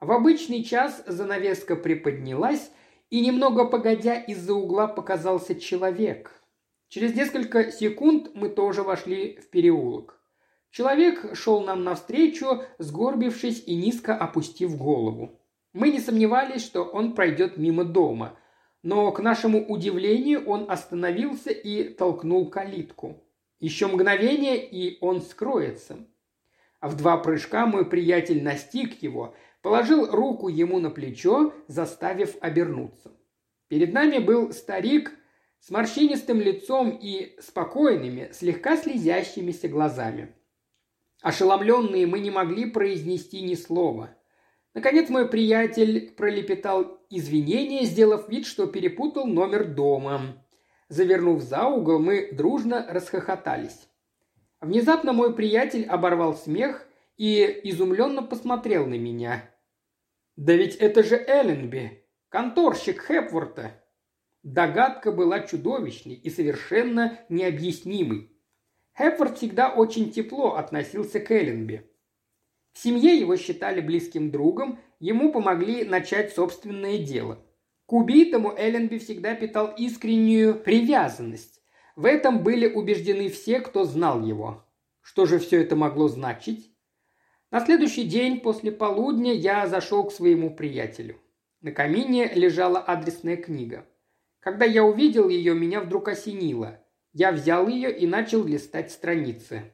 [0.00, 2.70] В обычный час занавеска приподнялась,
[3.10, 6.32] и немного погодя из-за угла показался человек.
[6.88, 10.20] Через несколько секунд мы тоже вошли в переулок.
[10.70, 15.40] Человек шел нам навстречу, сгорбившись и низко опустив голову.
[15.72, 18.38] Мы не сомневались, что он пройдет мимо дома,
[18.82, 23.22] но, к нашему удивлению, он остановился и толкнул калитку.
[23.58, 26.06] Еще мгновение, и он скроется.
[26.80, 29.34] В два прыжка мой приятель настиг его,
[29.66, 33.10] положил руку ему на плечо, заставив обернуться.
[33.66, 35.10] Перед нами был старик
[35.58, 40.36] с морщинистым лицом и спокойными, слегка слезящимися глазами.
[41.20, 44.16] Ошеломленные мы не могли произнести ни слова.
[44.72, 50.46] Наконец мой приятель пролепетал извинения, сделав вид, что перепутал номер дома.
[50.88, 53.88] Завернув за угол, мы дружно расхохотались.
[54.60, 59.50] Внезапно мой приятель оборвал смех и изумленно посмотрел на меня.
[60.36, 63.82] «Да ведь это же Элленби, конторщик Хепворта!»
[64.42, 68.30] Догадка была чудовищной и совершенно необъяснимой.
[68.96, 71.90] Хепфорд всегда очень тепло относился к Элленби.
[72.72, 77.42] В семье его считали близким другом, ему помогли начать собственное дело.
[77.86, 81.62] К убитому Элленби всегда питал искреннюю привязанность.
[81.96, 84.64] В этом были убеждены все, кто знал его.
[85.00, 86.75] Что же все это могло значить?
[87.50, 91.16] На следующий день после полудня я зашел к своему приятелю.
[91.60, 93.86] На камине лежала адресная книга.
[94.40, 96.80] Когда я увидел ее, меня вдруг осенило.
[97.12, 99.72] Я взял ее и начал листать страницы.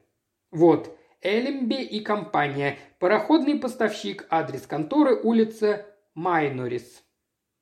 [0.51, 7.03] Вот, Элемби и компания, пароходный поставщик, адрес конторы, улица Майнорис.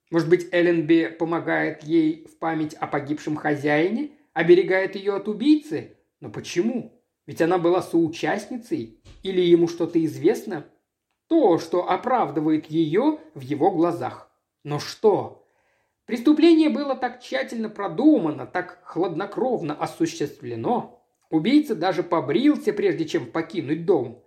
[0.09, 5.97] Может быть, Элленби помогает ей в память о погибшем хозяине, оберегает ее от убийцы?
[6.19, 7.00] Но почему?
[7.27, 8.99] Ведь она была соучастницей.
[9.23, 10.65] Или ему что-то известно?
[11.27, 14.29] То, что оправдывает ее в его глазах.
[14.63, 15.45] Но что?
[16.05, 21.01] Преступление было так тщательно продумано, так хладнокровно осуществлено.
[21.29, 24.23] Убийца даже побрился, прежде чем покинуть дом.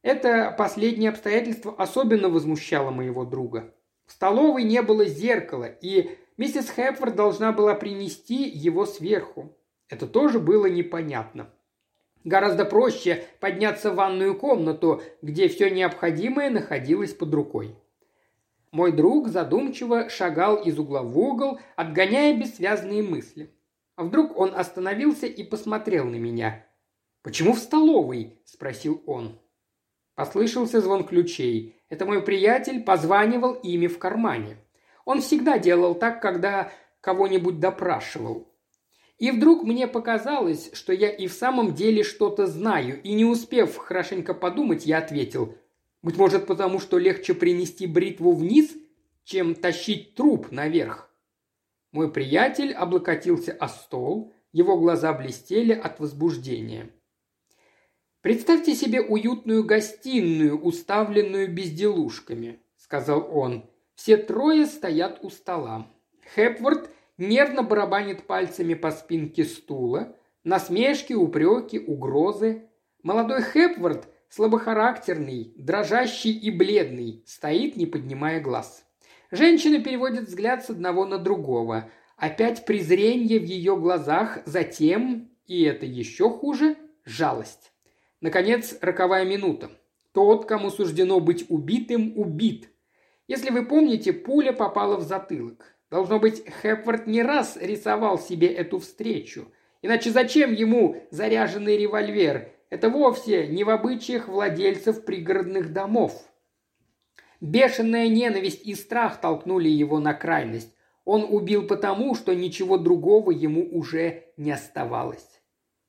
[0.00, 3.74] Это последнее обстоятельство особенно возмущало моего друга.
[4.06, 9.56] В столовой не было зеркала, и миссис Хепфорд должна была принести его сверху.
[9.88, 11.50] Это тоже было непонятно.
[12.24, 17.74] Гораздо проще подняться в ванную комнату, где все необходимое находилось под рукой.
[18.70, 23.50] Мой друг задумчиво шагал из угла в угол, отгоняя бессвязные мысли.
[23.96, 26.64] А вдруг он остановился и посмотрел на меня.
[27.22, 29.38] «Почему в столовой?»– спросил он.
[30.14, 31.82] Послышался звон ключей.
[31.88, 34.56] Это мой приятель позванивал ими в кармане.
[35.04, 38.51] Он всегда делал так, когда кого-нибудь допрашивал.
[39.18, 43.76] И вдруг мне показалось, что я и в самом деле что-то знаю, и не успев
[43.76, 45.56] хорошенько подумать, я ответил
[46.02, 48.72] быть может, потому что легче принести бритву вниз,
[49.24, 51.08] чем тащить труп наверх.
[51.92, 56.90] Мой приятель облокотился о стол, его глаза блестели от возбуждения.
[58.20, 63.68] «Представьте себе уютную гостиную, уставленную безделушками»,— сказал он.
[63.94, 65.88] «Все трое стоят у стола.
[66.34, 70.16] Хепворд нервно барабанит пальцами по спинке стула.
[70.44, 72.68] Насмешки, упреки, угрозы.
[73.02, 78.86] Молодой Хепворд слабохарактерный, дрожащий и бледный, стоит, не поднимая глаз.
[79.30, 81.90] Женщина переводит взгляд с одного на другого.
[82.16, 87.72] Опять презрение в ее глазах, затем, и это еще хуже, жалость.
[88.22, 89.70] Наконец, роковая минута.
[90.12, 92.70] Тот, кому суждено быть убитым, убит.
[93.28, 95.71] Если вы помните, пуля попала в затылок.
[95.92, 99.52] Должно быть, Хепвард не раз рисовал себе эту встречу.
[99.82, 102.50] Иначе зачем ему заряженный револьвер?
[102.70, 106.14] Это вовсе не в обычаях владельцев пригородных домов.
[107.42, 110.74] Бешеная ненависть и страх толкнули его на крайность.
[111.04, 115.42] Он убил потому, что ничего другого ему уже не оставалось.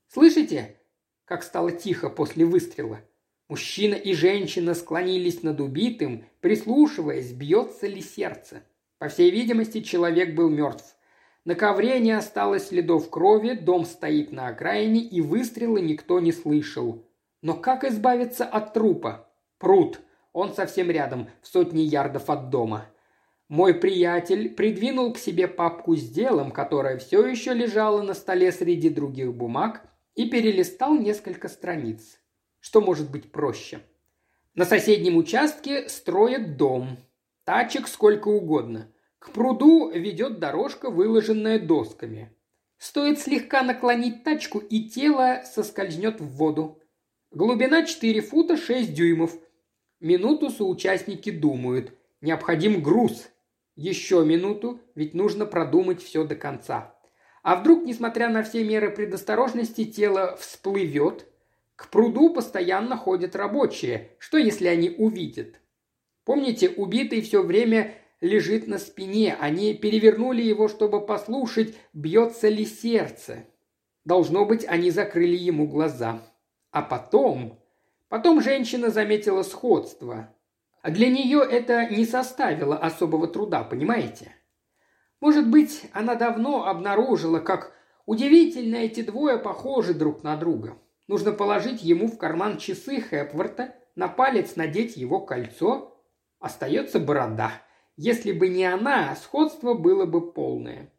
[0.09, 0.75] Слышите,
[1.23, 2.99] как стало тихо после выстрела?
[3.47, 8.63] Мужчина и женщина склонились над убитым, прислушиваясь, бьется ли сердце.
[9.03, 10.95] По всей видимости, человек был мертв.
[11.43, 17.05] На ковре не осталось следов крови, дом стоит на окраине, и выстрела никто не слышал.
[17.41, 19.29] Но как избавиться от трупа?
[19.57, 19.99] Пруд.
[20.31, 22.85] Он совсем рядом, в сотне ярдов от дома.
[23.49, 28.87] Мой приятель придвинул к себе папку с делом, которая все еще лежала на столе среди
[28.87, 29.81] других бумаг,
[30.15, 32.21] и перелистал несколько страниц.
[32.61, 33.81] Что может быть проще?
[34.55, 36.97] На соседнем участке строят дом.
[37.43, 38.92] Тачек сколько угодно.
[39.23, 42.35] К пруду ведет дорожка, выложенная досками.
[42.77, 46.81] Стоит слегка наклонить тачку, и тело соскользнет в воду.
[47.31, 49.33] Глубина 4 фута 6 дюймов.
[50.01, 51.93] Минуту соучастники думают.
[52.19, 53.29] Необходим груз.
[53.77, 56.99] Еще минуту, ведь нужно продумать все до конца.
[57.43, 61.27] А вдруг, несмотря на все меры предосторожности, тело всплывет?
[61.77, 64.17] К пруду постоянно ходят рабочие.
[64.19, 65.61] Что, если они увидят?
[66.25, 69.35] Помните, убитый все время лежит на спине.
[69.39, 73.45] Они перевернули его, чтобы послушать, бьется ли сердце.
[74.05, 76.21] Должно быть, они закрыли ему глаза.
[76.71, 77.59] А потом...
[78.07, 80.33] Потом женщина заметила сходство.
[80.81, 84.35] А для нее это не составило особого труда, понимаете?
[85.19, 87.73] Может быть, она давно обнаружила, как
[88.05, 90.77] удивительно эти двое похожи друг на друга.
[91.07, 95.99] Нужно положить ему в карман часы Хепворта, на палец надеть его кольцо.
[96.39, 97.51] Остается борода.
[97.95, 100.91] Если бы не она, сходство было бы полное.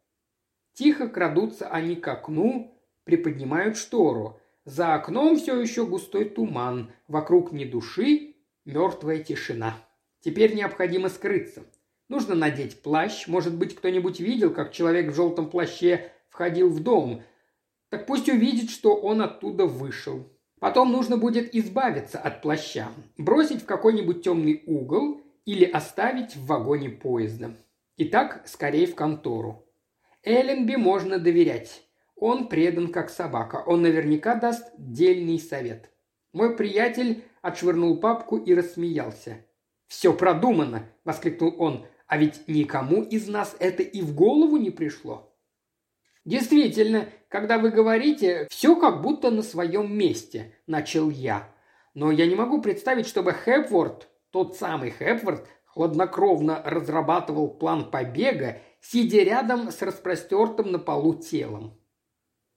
[0.73, 4.39] Тихо крадутся они к окну, приподнимают штору.
[4.63, 8.35] За окном все еще густой туман, вокруг ни души,
[8.65, 9.77] Мертвая тишина.
[10.21, 11.65] Теперь необходимо скрыться.
[12.09, 13.27] Нужно надеть плащ.
[13.27, 17.21] Может быть, кто-нибудь видел, как человек в желтом плаще входил в дом.
[17.89, 20.27] Так пусть увидит, что он оттуда вышел.
[20.59, 22.87] Потом нужно будет избавиться от плаща,
[23.19, 27.55] бросить в какой-нибудь темный угол или оставить в вагоне поезда.
[27.97, 29.65] Итак, скорее в контору.
[30.23, 31.83] Элленби можно доверять.
[32.15, 33.63] Он предан как собака.
[33.65, 35.91] Он наверняка даст дельный совет.
[36.33, 39.45] Мой приятель отшвырнул папку и рассмеялся.
[39.87, 41.85] «Все продумано!»– воскликнул он.
[42.07, 45.31] «А ведь никому из нас это и в голову не пришло».
[46.25, 51.47] «Действительно, когда вы говорите, все как будто на своем месте»,– начал я.
[51.93, 59.23] «Но я не могу представить, чтобы Хепворд, тот самый Хепворд, хладнокровно разрабатывал план побега, сидя
[59.23, 61.79] рядом с распростертым на полу телом.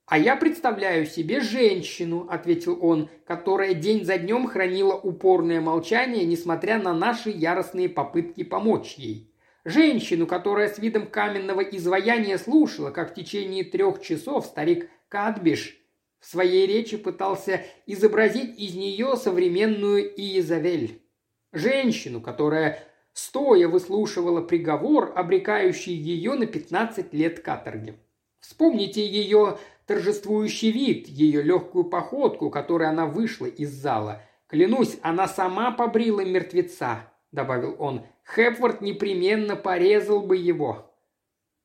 [0.04, 6.82] «А я представляю себе женщину»,– ответил он,– «которая день за днем хранила упорное молчание, несмотря
[6.82, 9.32] на наши яростные попытки помочь ей.
[9.64, 15.80] Женщину, которая с видом каменного изваяния слушала, как в течение трех часов старик Кадбиш
[16.18, 21.04] в своей речи пытался изобразить из нее современную Иезавель.
[21.52, 27.98] Женщину, которая стоя выслушивала приговор, обрекающий ее на 15 лет каторги.
[28.40, 34.22] Вспомните ее торжествующий вид, ее легкую походку, которой она вышла из зала.
[34.46, 38.02] Клянусь, она сама побрила мертвеца, добавил он.
[38.34, 40.94] Хепворд непременно порезал бы его.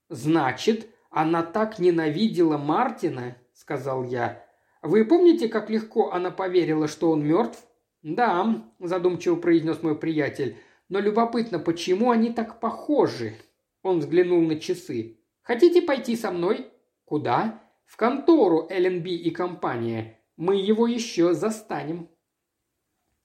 [0.10, 4.44] Значит, она так ненавидела Мартина, сказал я.
[4.82, 7.66] Вы помните, как легко она поверила, что он мертв?
[8.04, 10.58] Да, задумчиво произнес мой приятель.
[10.90, 13.34] Но любопытно, почему они так похожи?
[13.82, 15.18] Он взглянул на часы.
[15.42, 16.68] Хотите пойти со мной?
[17.06, 17.64] Куда?
[17.86, 20.20] В контору ЛНБ и компания.
[20.36, 22.10] Мы его еще застанем».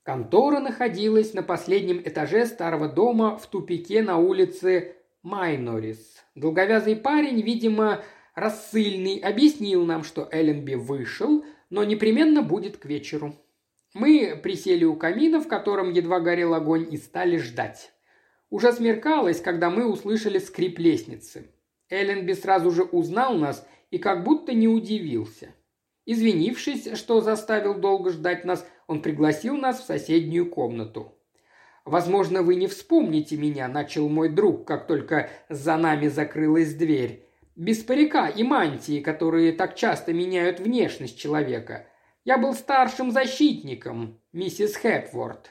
[0.03, 6.25] Контора находилась на последнем этаже старого дома в тупике на улице Майнорис.
[6.35, 8.03] Долговязый парень, видимо,
[8.35, 13.35] рассыльный, объяснил нам, что Элленби вышел, но непременно будет к вечеру.
[13.95, 17.93] Мы присели у камина, в котором едва горел огонь, и стали ждать.
[18.51, 21.51] Уже смеркалось, когда мы услышали скрип лестницы.
[21.91, 25.55] Элленби сразу же узнал нас и как будто не удивился.
[26.05, 31.15] Извинившись, что заставил долго ждать нас, он пригласил нас в соседнюю комнату.
[31.85, 37.25] «Возможно, вы не вспомните меня»,– начал мой друг, как только за нами закрылась дверь.
[37.57, 41.88] без парика и мантии, которые так часто меняют внешность человека.
[42.29, 45.51] Я был старшим защитником, миссис Хепворд.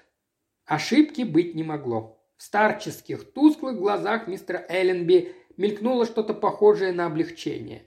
[0.67, 2.21] Ошибки быть не могло.
[2.35, 7.81] В старческих, тусклых глазах мистера Элленби мелькнуло что-то похожее на облегчение.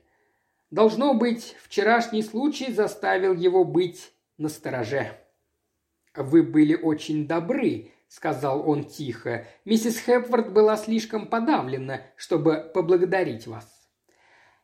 [0.72, 5.16] Должно быть, вчерашний случай заставил его быть настороже.
[6.16, 9.46] «Вы были очень добры»,— сказал он тихо.
[9.64, 13.88] «Миссис Хепфорд была слишком подавлена, чтобы поблагодарить вас».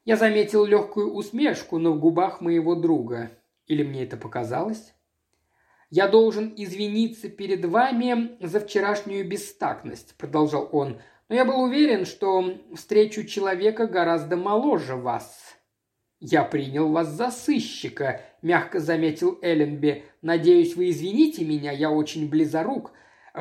[0.04, 3.30] Я заметил легкую усмешку на губах моего друга.
[3.66, 4.94] Или мне это показалось?
[5.88, 10.98] «Я должен извиниться перед вами за вчерашнюю бестактность»,– продолжал он.
[11.28, 15.56] «Но я был уверен, что встречу человека гораздо моложе вас».
[16.18, 20.04] «Я принял вас за сыщика»,– мягко заметил Элленби.
[20.22, 22.92] «Надеюсь, вы извините меня, я очень близорук.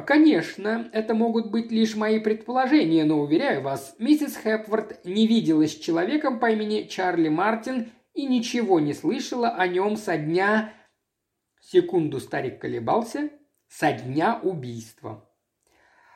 [0.06, 5.80] Конечно, это могут быть лишь мои предположения, но, уверяю вас, миссис Хепворд не виделась с
[5.80, 10.74] человеком по имени Чарли Мартин и ничего не слышала о нем со дня
[11.68, 13.32] Секунду старик колебался.
[13.68, 15.28] Со дня убийства.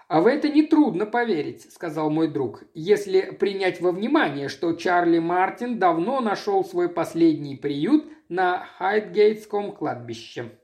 [0.08, 5.80] «А в это нетрудно поверить»,– сказал мой друг, «если принять во внимание, что Чарли Мартин
[5.80, 10.60] давно нашел свой последний приют на Хайдгейтском кладбище».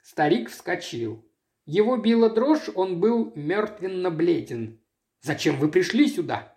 [0.00, 1.24] Старик вскочил.
[1.66, 4.80] Его била дрожь, он был мертвенно бледен.
[5.22, 6.56] «Зачем вы пришли сюда?»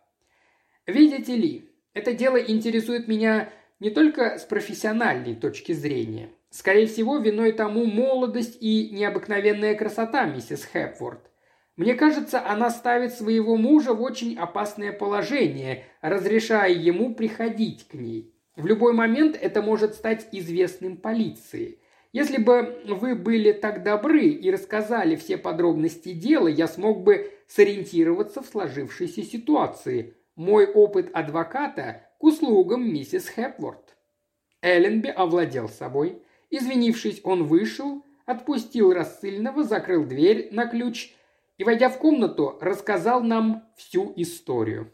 [0.85, 6.29] «Видите ли, это дело интересует меня не только с профессиональной точки зрения.
[6.49, 11.29] Скорее всего, виной тому молодость и необыкновенная красота миссис Хепворд.
[11.75, 18.33] Мне кажется, она ставит своего мужа в очень опасное положение, разрешая ему приходить к ней.
[18.55, 21.79] В любой момент это может стать известным полиции.
[22.13, 28.41] Если бы вы были так добры и рассказали все подробности дела, я смог бы сориентироваться
[28.41, 30.15] в сложившейся ситуации.
[30.35, 33.95] Мой опыт адвоката к услугам миссис Хепворд.
[34.61, 36.21] Элленби овладел собой.
[36.49, 41.13] Извинившись, он вышел, отпустил рассыльного, закрыл дверь на ключ
[41.57, 44.91] и, войдя в комнату, рассказал нам всю историю.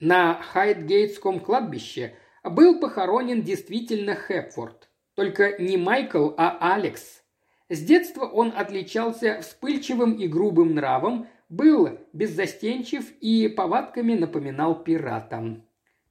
[0.00, 2.14] На Хайдгейтском кладбище
[2.44, 4.88] был похоронен действительно Хепфорд.
[5.14, 7.22] Только не Майкл, а Алекс.
[7.68, 15.62] С детства он отличался вспыльчивым и грубым нравом, был беззастенчив и повадками напоминал пирата.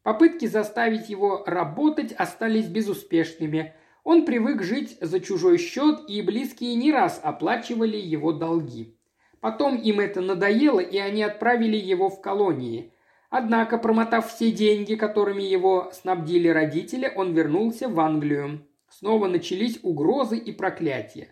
[0.03, 3.73] Попытки заставить его работать остались безуспешными.
[4.03, 8.97] Он привык жить за чужой счет, и близкие не раз оплачивали его долги.
[9.41, 12.93] Потом им это надоело, и они отправили его в колонии.
[13.29, 18.65] Однако, промотав все деньги, которыми его снабдили родители, он вернулся в Англию.
[18.89, 21.27] Снова начались угрозы и проклятия.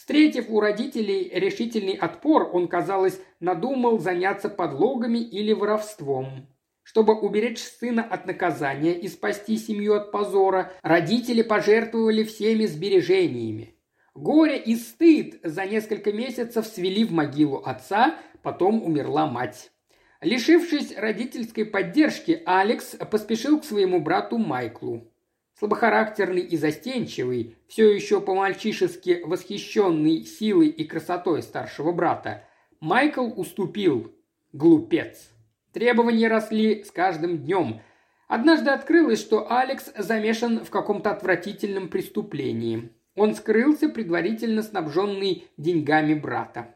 [0.00, 6.46] Встретив у родителей решительный отпор, он, казалось, надумал заняться подлогами или воровством.
[6.82, 13.74] Чтобы уберечь сына от наказания и спасти семью от позора, родители пожертвовали всеми сбережениями.
[14.14, 19.70] Горе и стыд за несколько месяцев свели в могилу отца, потом умерла мать.
[20.22, 25.09] Лишившись родительской поддержки, Алекс поспешил к своему брату Майклу.
[25.60, 32.44] Слабохарактерный и застенчивый, все еще по-мальчишески восхищенный силой и красотой старшего брата,
[32.80, 34.10] Майкл уступил.
[34.54, 35.28] Глупец.
[35.74, 37.82] Требования росли с каждым днем.
[38.26, 42.94] Однажды открылось, что Алекс замешан в каком-то отвратительном преступлении.
[43.14, 46.74] Он скрылся, предварительно снабженный деньгами брата.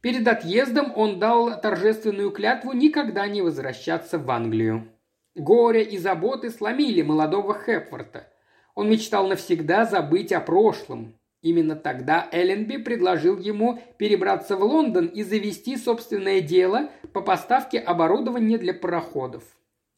[0.00, 4.91] Перед отъездом он дал торжественную клятву никогда не возвращаться в Англию.
[5.34, 8.28] Горе и заботы сломили молодого Хепфорта.
[8.74, 11.14] Он мечтал навсегда забыть о прошлом.
[11.40, 18.58] Именно тогда Элленби предложил ему перебраться в Лондон и завести собственное дело по поставке оборудования
[18.58, 19.42] для пароходов.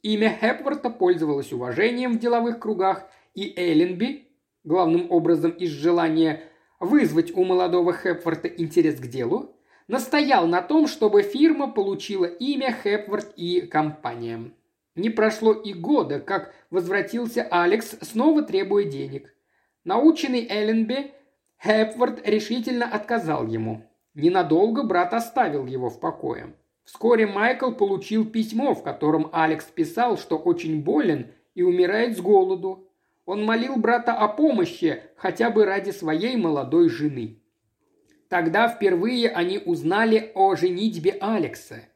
[0.02, 4.28] Имя Хепворта пользовалось уважением в деловых кругах, и Элленби,
[4.62, 6.44] главным образом из желания
[6.78, 9.56] вызвать у молодого Хепворта интерес к делу,
[9.88, 14.52] настоял на том, чтобы фирма получила имя Хепворт и компания.
[14.94, 19.34] Не прошло и года, как возвратился Алекс, снова требуя денег.
[19.82, 21.12] Наученный Элленби
[21.62, 23.90] Хепвард решительно отказал ему.
[24.14, 26.54] Ненадолго брат оставил его в покое.
[26.84, 32.88] Вскоре Майкл получил письмо, в котором Алекс писал, что очень болен и умирает с голоду.
[33.24, 37.40] Он молил брата о помощи хотя бы ради своей молодой жены.
[38.28, 41.88] Тогда впервые они узнали о женитьбе Алекса.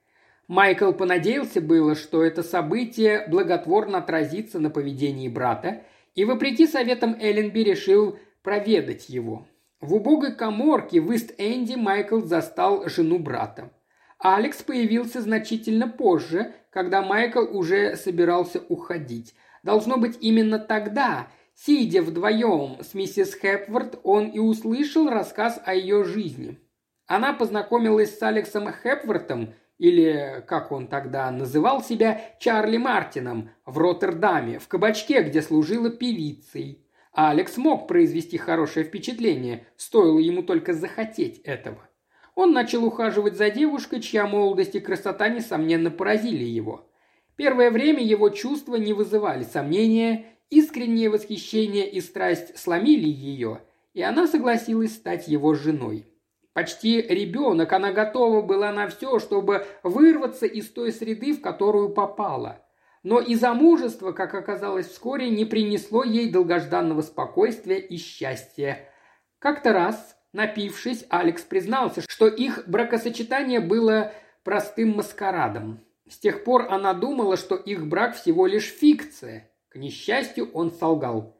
[0.48, 5.82] Майкл понадеялся было, что это событие благотворно отразится на поведении брата,
[6.14, 9.46] и, вопреки советам Элленби, решил проведать его.
[9.80, 13.70] В убогой коморке в Ист-Энди Майкл застал жену брата.
[14.18, 19.34] Алекс появился значительно позже, когда Майкл уже собирался уходить.
[19.62, 26.04] Должно быть, именно тогда, сидя вдвоем с миссис Хепворд, он и услышал рассказ о ее
[26.04, 26.58] жизни.
[27.06, 34.58] Она познакомилась с Алексом Хепвортом, или, как он тогда называл себя, Чарли Мартином, в Роттердаме,
[34.58, 36.84] в кабачке, где служила певицей.
[37.12, 41.88] Алекс мог произвести хорошее впечатление, стоило ему только захотеть этого.
[42.34, 46.88] Он начал ухаживать за девушкой, чья молодость и красота, несомненно, поразили его.
[47.34, 53.62] Первое время его чувства не вызывали сомнения, искреннее восхищение и страсть сломили ее,
[53.94, 56.06] и она согласилась стать его женой.
[56.58, 62.66] Почти ребенок, она готова была на все, чтобы вырваться из той среды, в которую попала.
[63.04, 68.90] Но и замужество, как оказалось вскоре, не принесло ей долгожданного спокойствия и счастья.
[69.38, 75.78] Как-то раз Напившись, Алекс признался, что их бракосочетание было простым маскарадом.
[76.10, 79.48] С тех пор она думала, что их брак всего лишь фикция.
[79.68, 81.36] К несчастью, он солгал.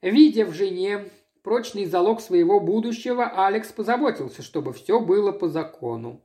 [0.00, 1.10] Видя в жене
[1.42, 6.22] прочный залог своего будущего, Алекс позаботился, чтобы все было по закону.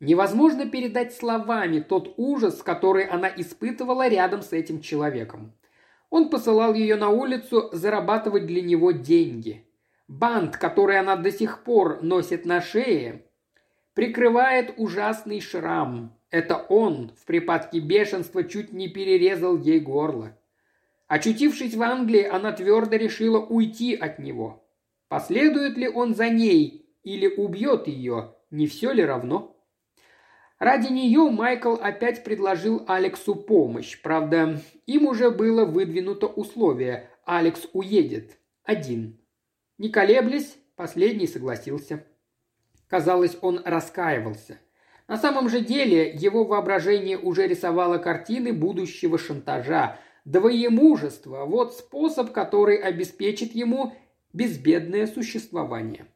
[0.00, 5.52] Невозможно передать словами тот ужас, который она испытывала рядом с этим человеком.
[6.10, 9.64] Он посылал ее на улицу зарабатывать для него деньги.
[10.06, 13.24] Бант, который она до сих пор носит на шее,
[13.92, 16.16] прикрывает ужасный шрам.
[16.30, 20.37] Это он в припадке бешенства чуть не перерезал ей горло.
[21.08, 24.64] Очутившись в Англии, она твердо решила уйти от него.
[25.08, 29.56] Последует ли он за ней или убьет ее, не все ли равно?
[30.58, 34.00] Ради нее Майкл опять предложил Алексу помощь.
[34.02, 38.38] Правда, им уже было выдвинуто условие– Алекс уедет.
[38.64, 39.20] Один.
[39.76, 42.06] Не колеблясь, последний согласился.
[42.88, 44.58] Казалось, он раскаивался.
[45.08, 52.76] На самом же деле его воображение уже рисовало картины будущего шантажа, двоемужества– вот способ, который
[52.76, 53.94] обеспечит ему
[54.32, 56.06] безбедное существование.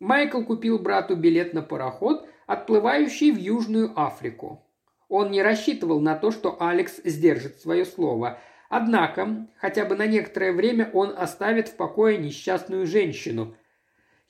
[0.00, 4.64] Майкл купил брату билет на пароход, отплывающий в Южную Африку.
[5.08, 8.38] Он не рассчитывал на то, что Алекс сдержит свое слово,
[8.68, 13.56] Однако, хотя бы на некоторое время он оставит в покое несчастную женщину.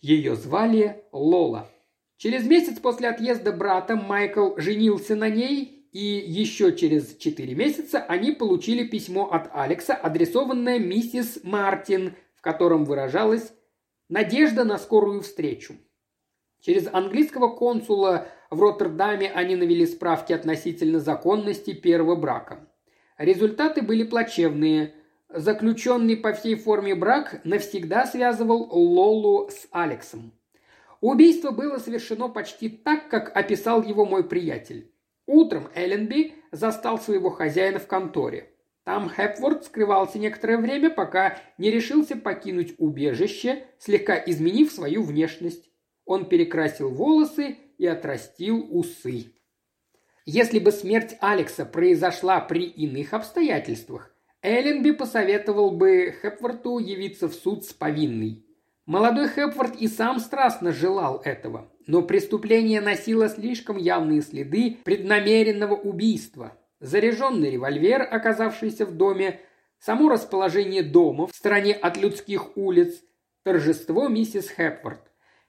[0.00, 1.68] Ее звали Лола.
[2.16, 8.32] Через месяц после отъезда брата Майкл женился на ней, и еще через четыре месяца они
[8.32, 13.52] получили письмо от Алекса, адресованное миссис Мартин, в котором выражалась
[14.08, 15.76] надежда на скорую встречу.
[16.60, 22.68] Через английского консула в Роттердаме они навели справки относительно законности первого брака.
[23.16, 24.94] Результаты были плачевные.
[25.28, 30.32] Заключенный по всей форме брак навсегда связывал Лолу с Алексом.
[31.00, 34.90] Убийство было совершено почти так, как описал его мой приятель.
[35.28, 38.50] Утром Элленби застал своего хозяина в конторе.
[38.84, 45.70] Там Хепворд скрывался некоторое время, пока не решился покинуть убежище, слегка изменив свою внешность.
[46.06, 49.34] Он перекрасил волосы и отрастил усы.
[50.24, 54.10] Если бы смерть Алекса произошла при иных обстоятельствах,
[54.40, 58.46] Элленби посоветовал бы Хепворту явиться в суд с повинной.
[58.88, 66.56] Молодой Хепворт и сам страстно желал этого, но преступление носило слишком явные следы преднамеренного убийства.
[66.80, 69.40] Заряженный револьвер, оказавшийся в доме,
[69.78, 73.02] само расположение дома в стороне от людских улиц,
[73.42, 75.02] торжество миссис Хепворт.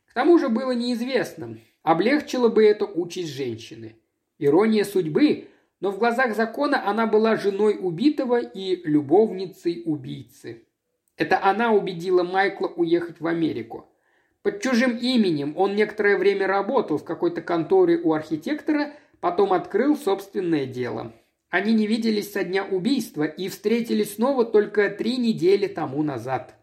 [0.05, 3.95] К тому же было неизвестно, облегчило бы это участь женщины.
[4.37, 5.47] Ирония судьбы,
[5.79, 10.65] но в глазах закона она была женой убитого и любовницей убийцы.
[11.19, 13.85] Это она убедила Майкла уехать в Америку.
[14.41, 20.65] Под чужим именем он некоторое время работал в какой-то конторе у архитектора, потом открыл собственное
[20.65, 21.11] дело.
[21.49, 26.55] Они не виделись со дня убийства и встретились снова только три недели тому назад.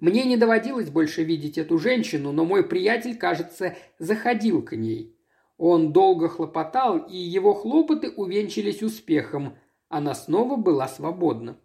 [0.00, 5.16] Мне не доводилось больше видеть эту женщину, но мой приятель, кажется, заходил к ней.
[5.58, 9.54] Он долго хлопотал, и его хлопоты увенчались успехом.
[9.88, 11.56] Она снова была свободна.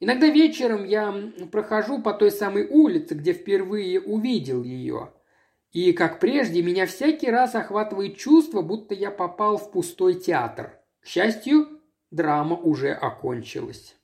[0.00, 1.14] Иногда вечером я
[1.52, 5.12] прохожу по той самой улице, где впервые увидел ее.
[5.72, 10.80] И, как прежде, меня всякий раз охватывает чувство, будто я попал в пустой театр.
[11.00, 11.80] К счастью,
[12.10, 13.99] драма уже окончилась.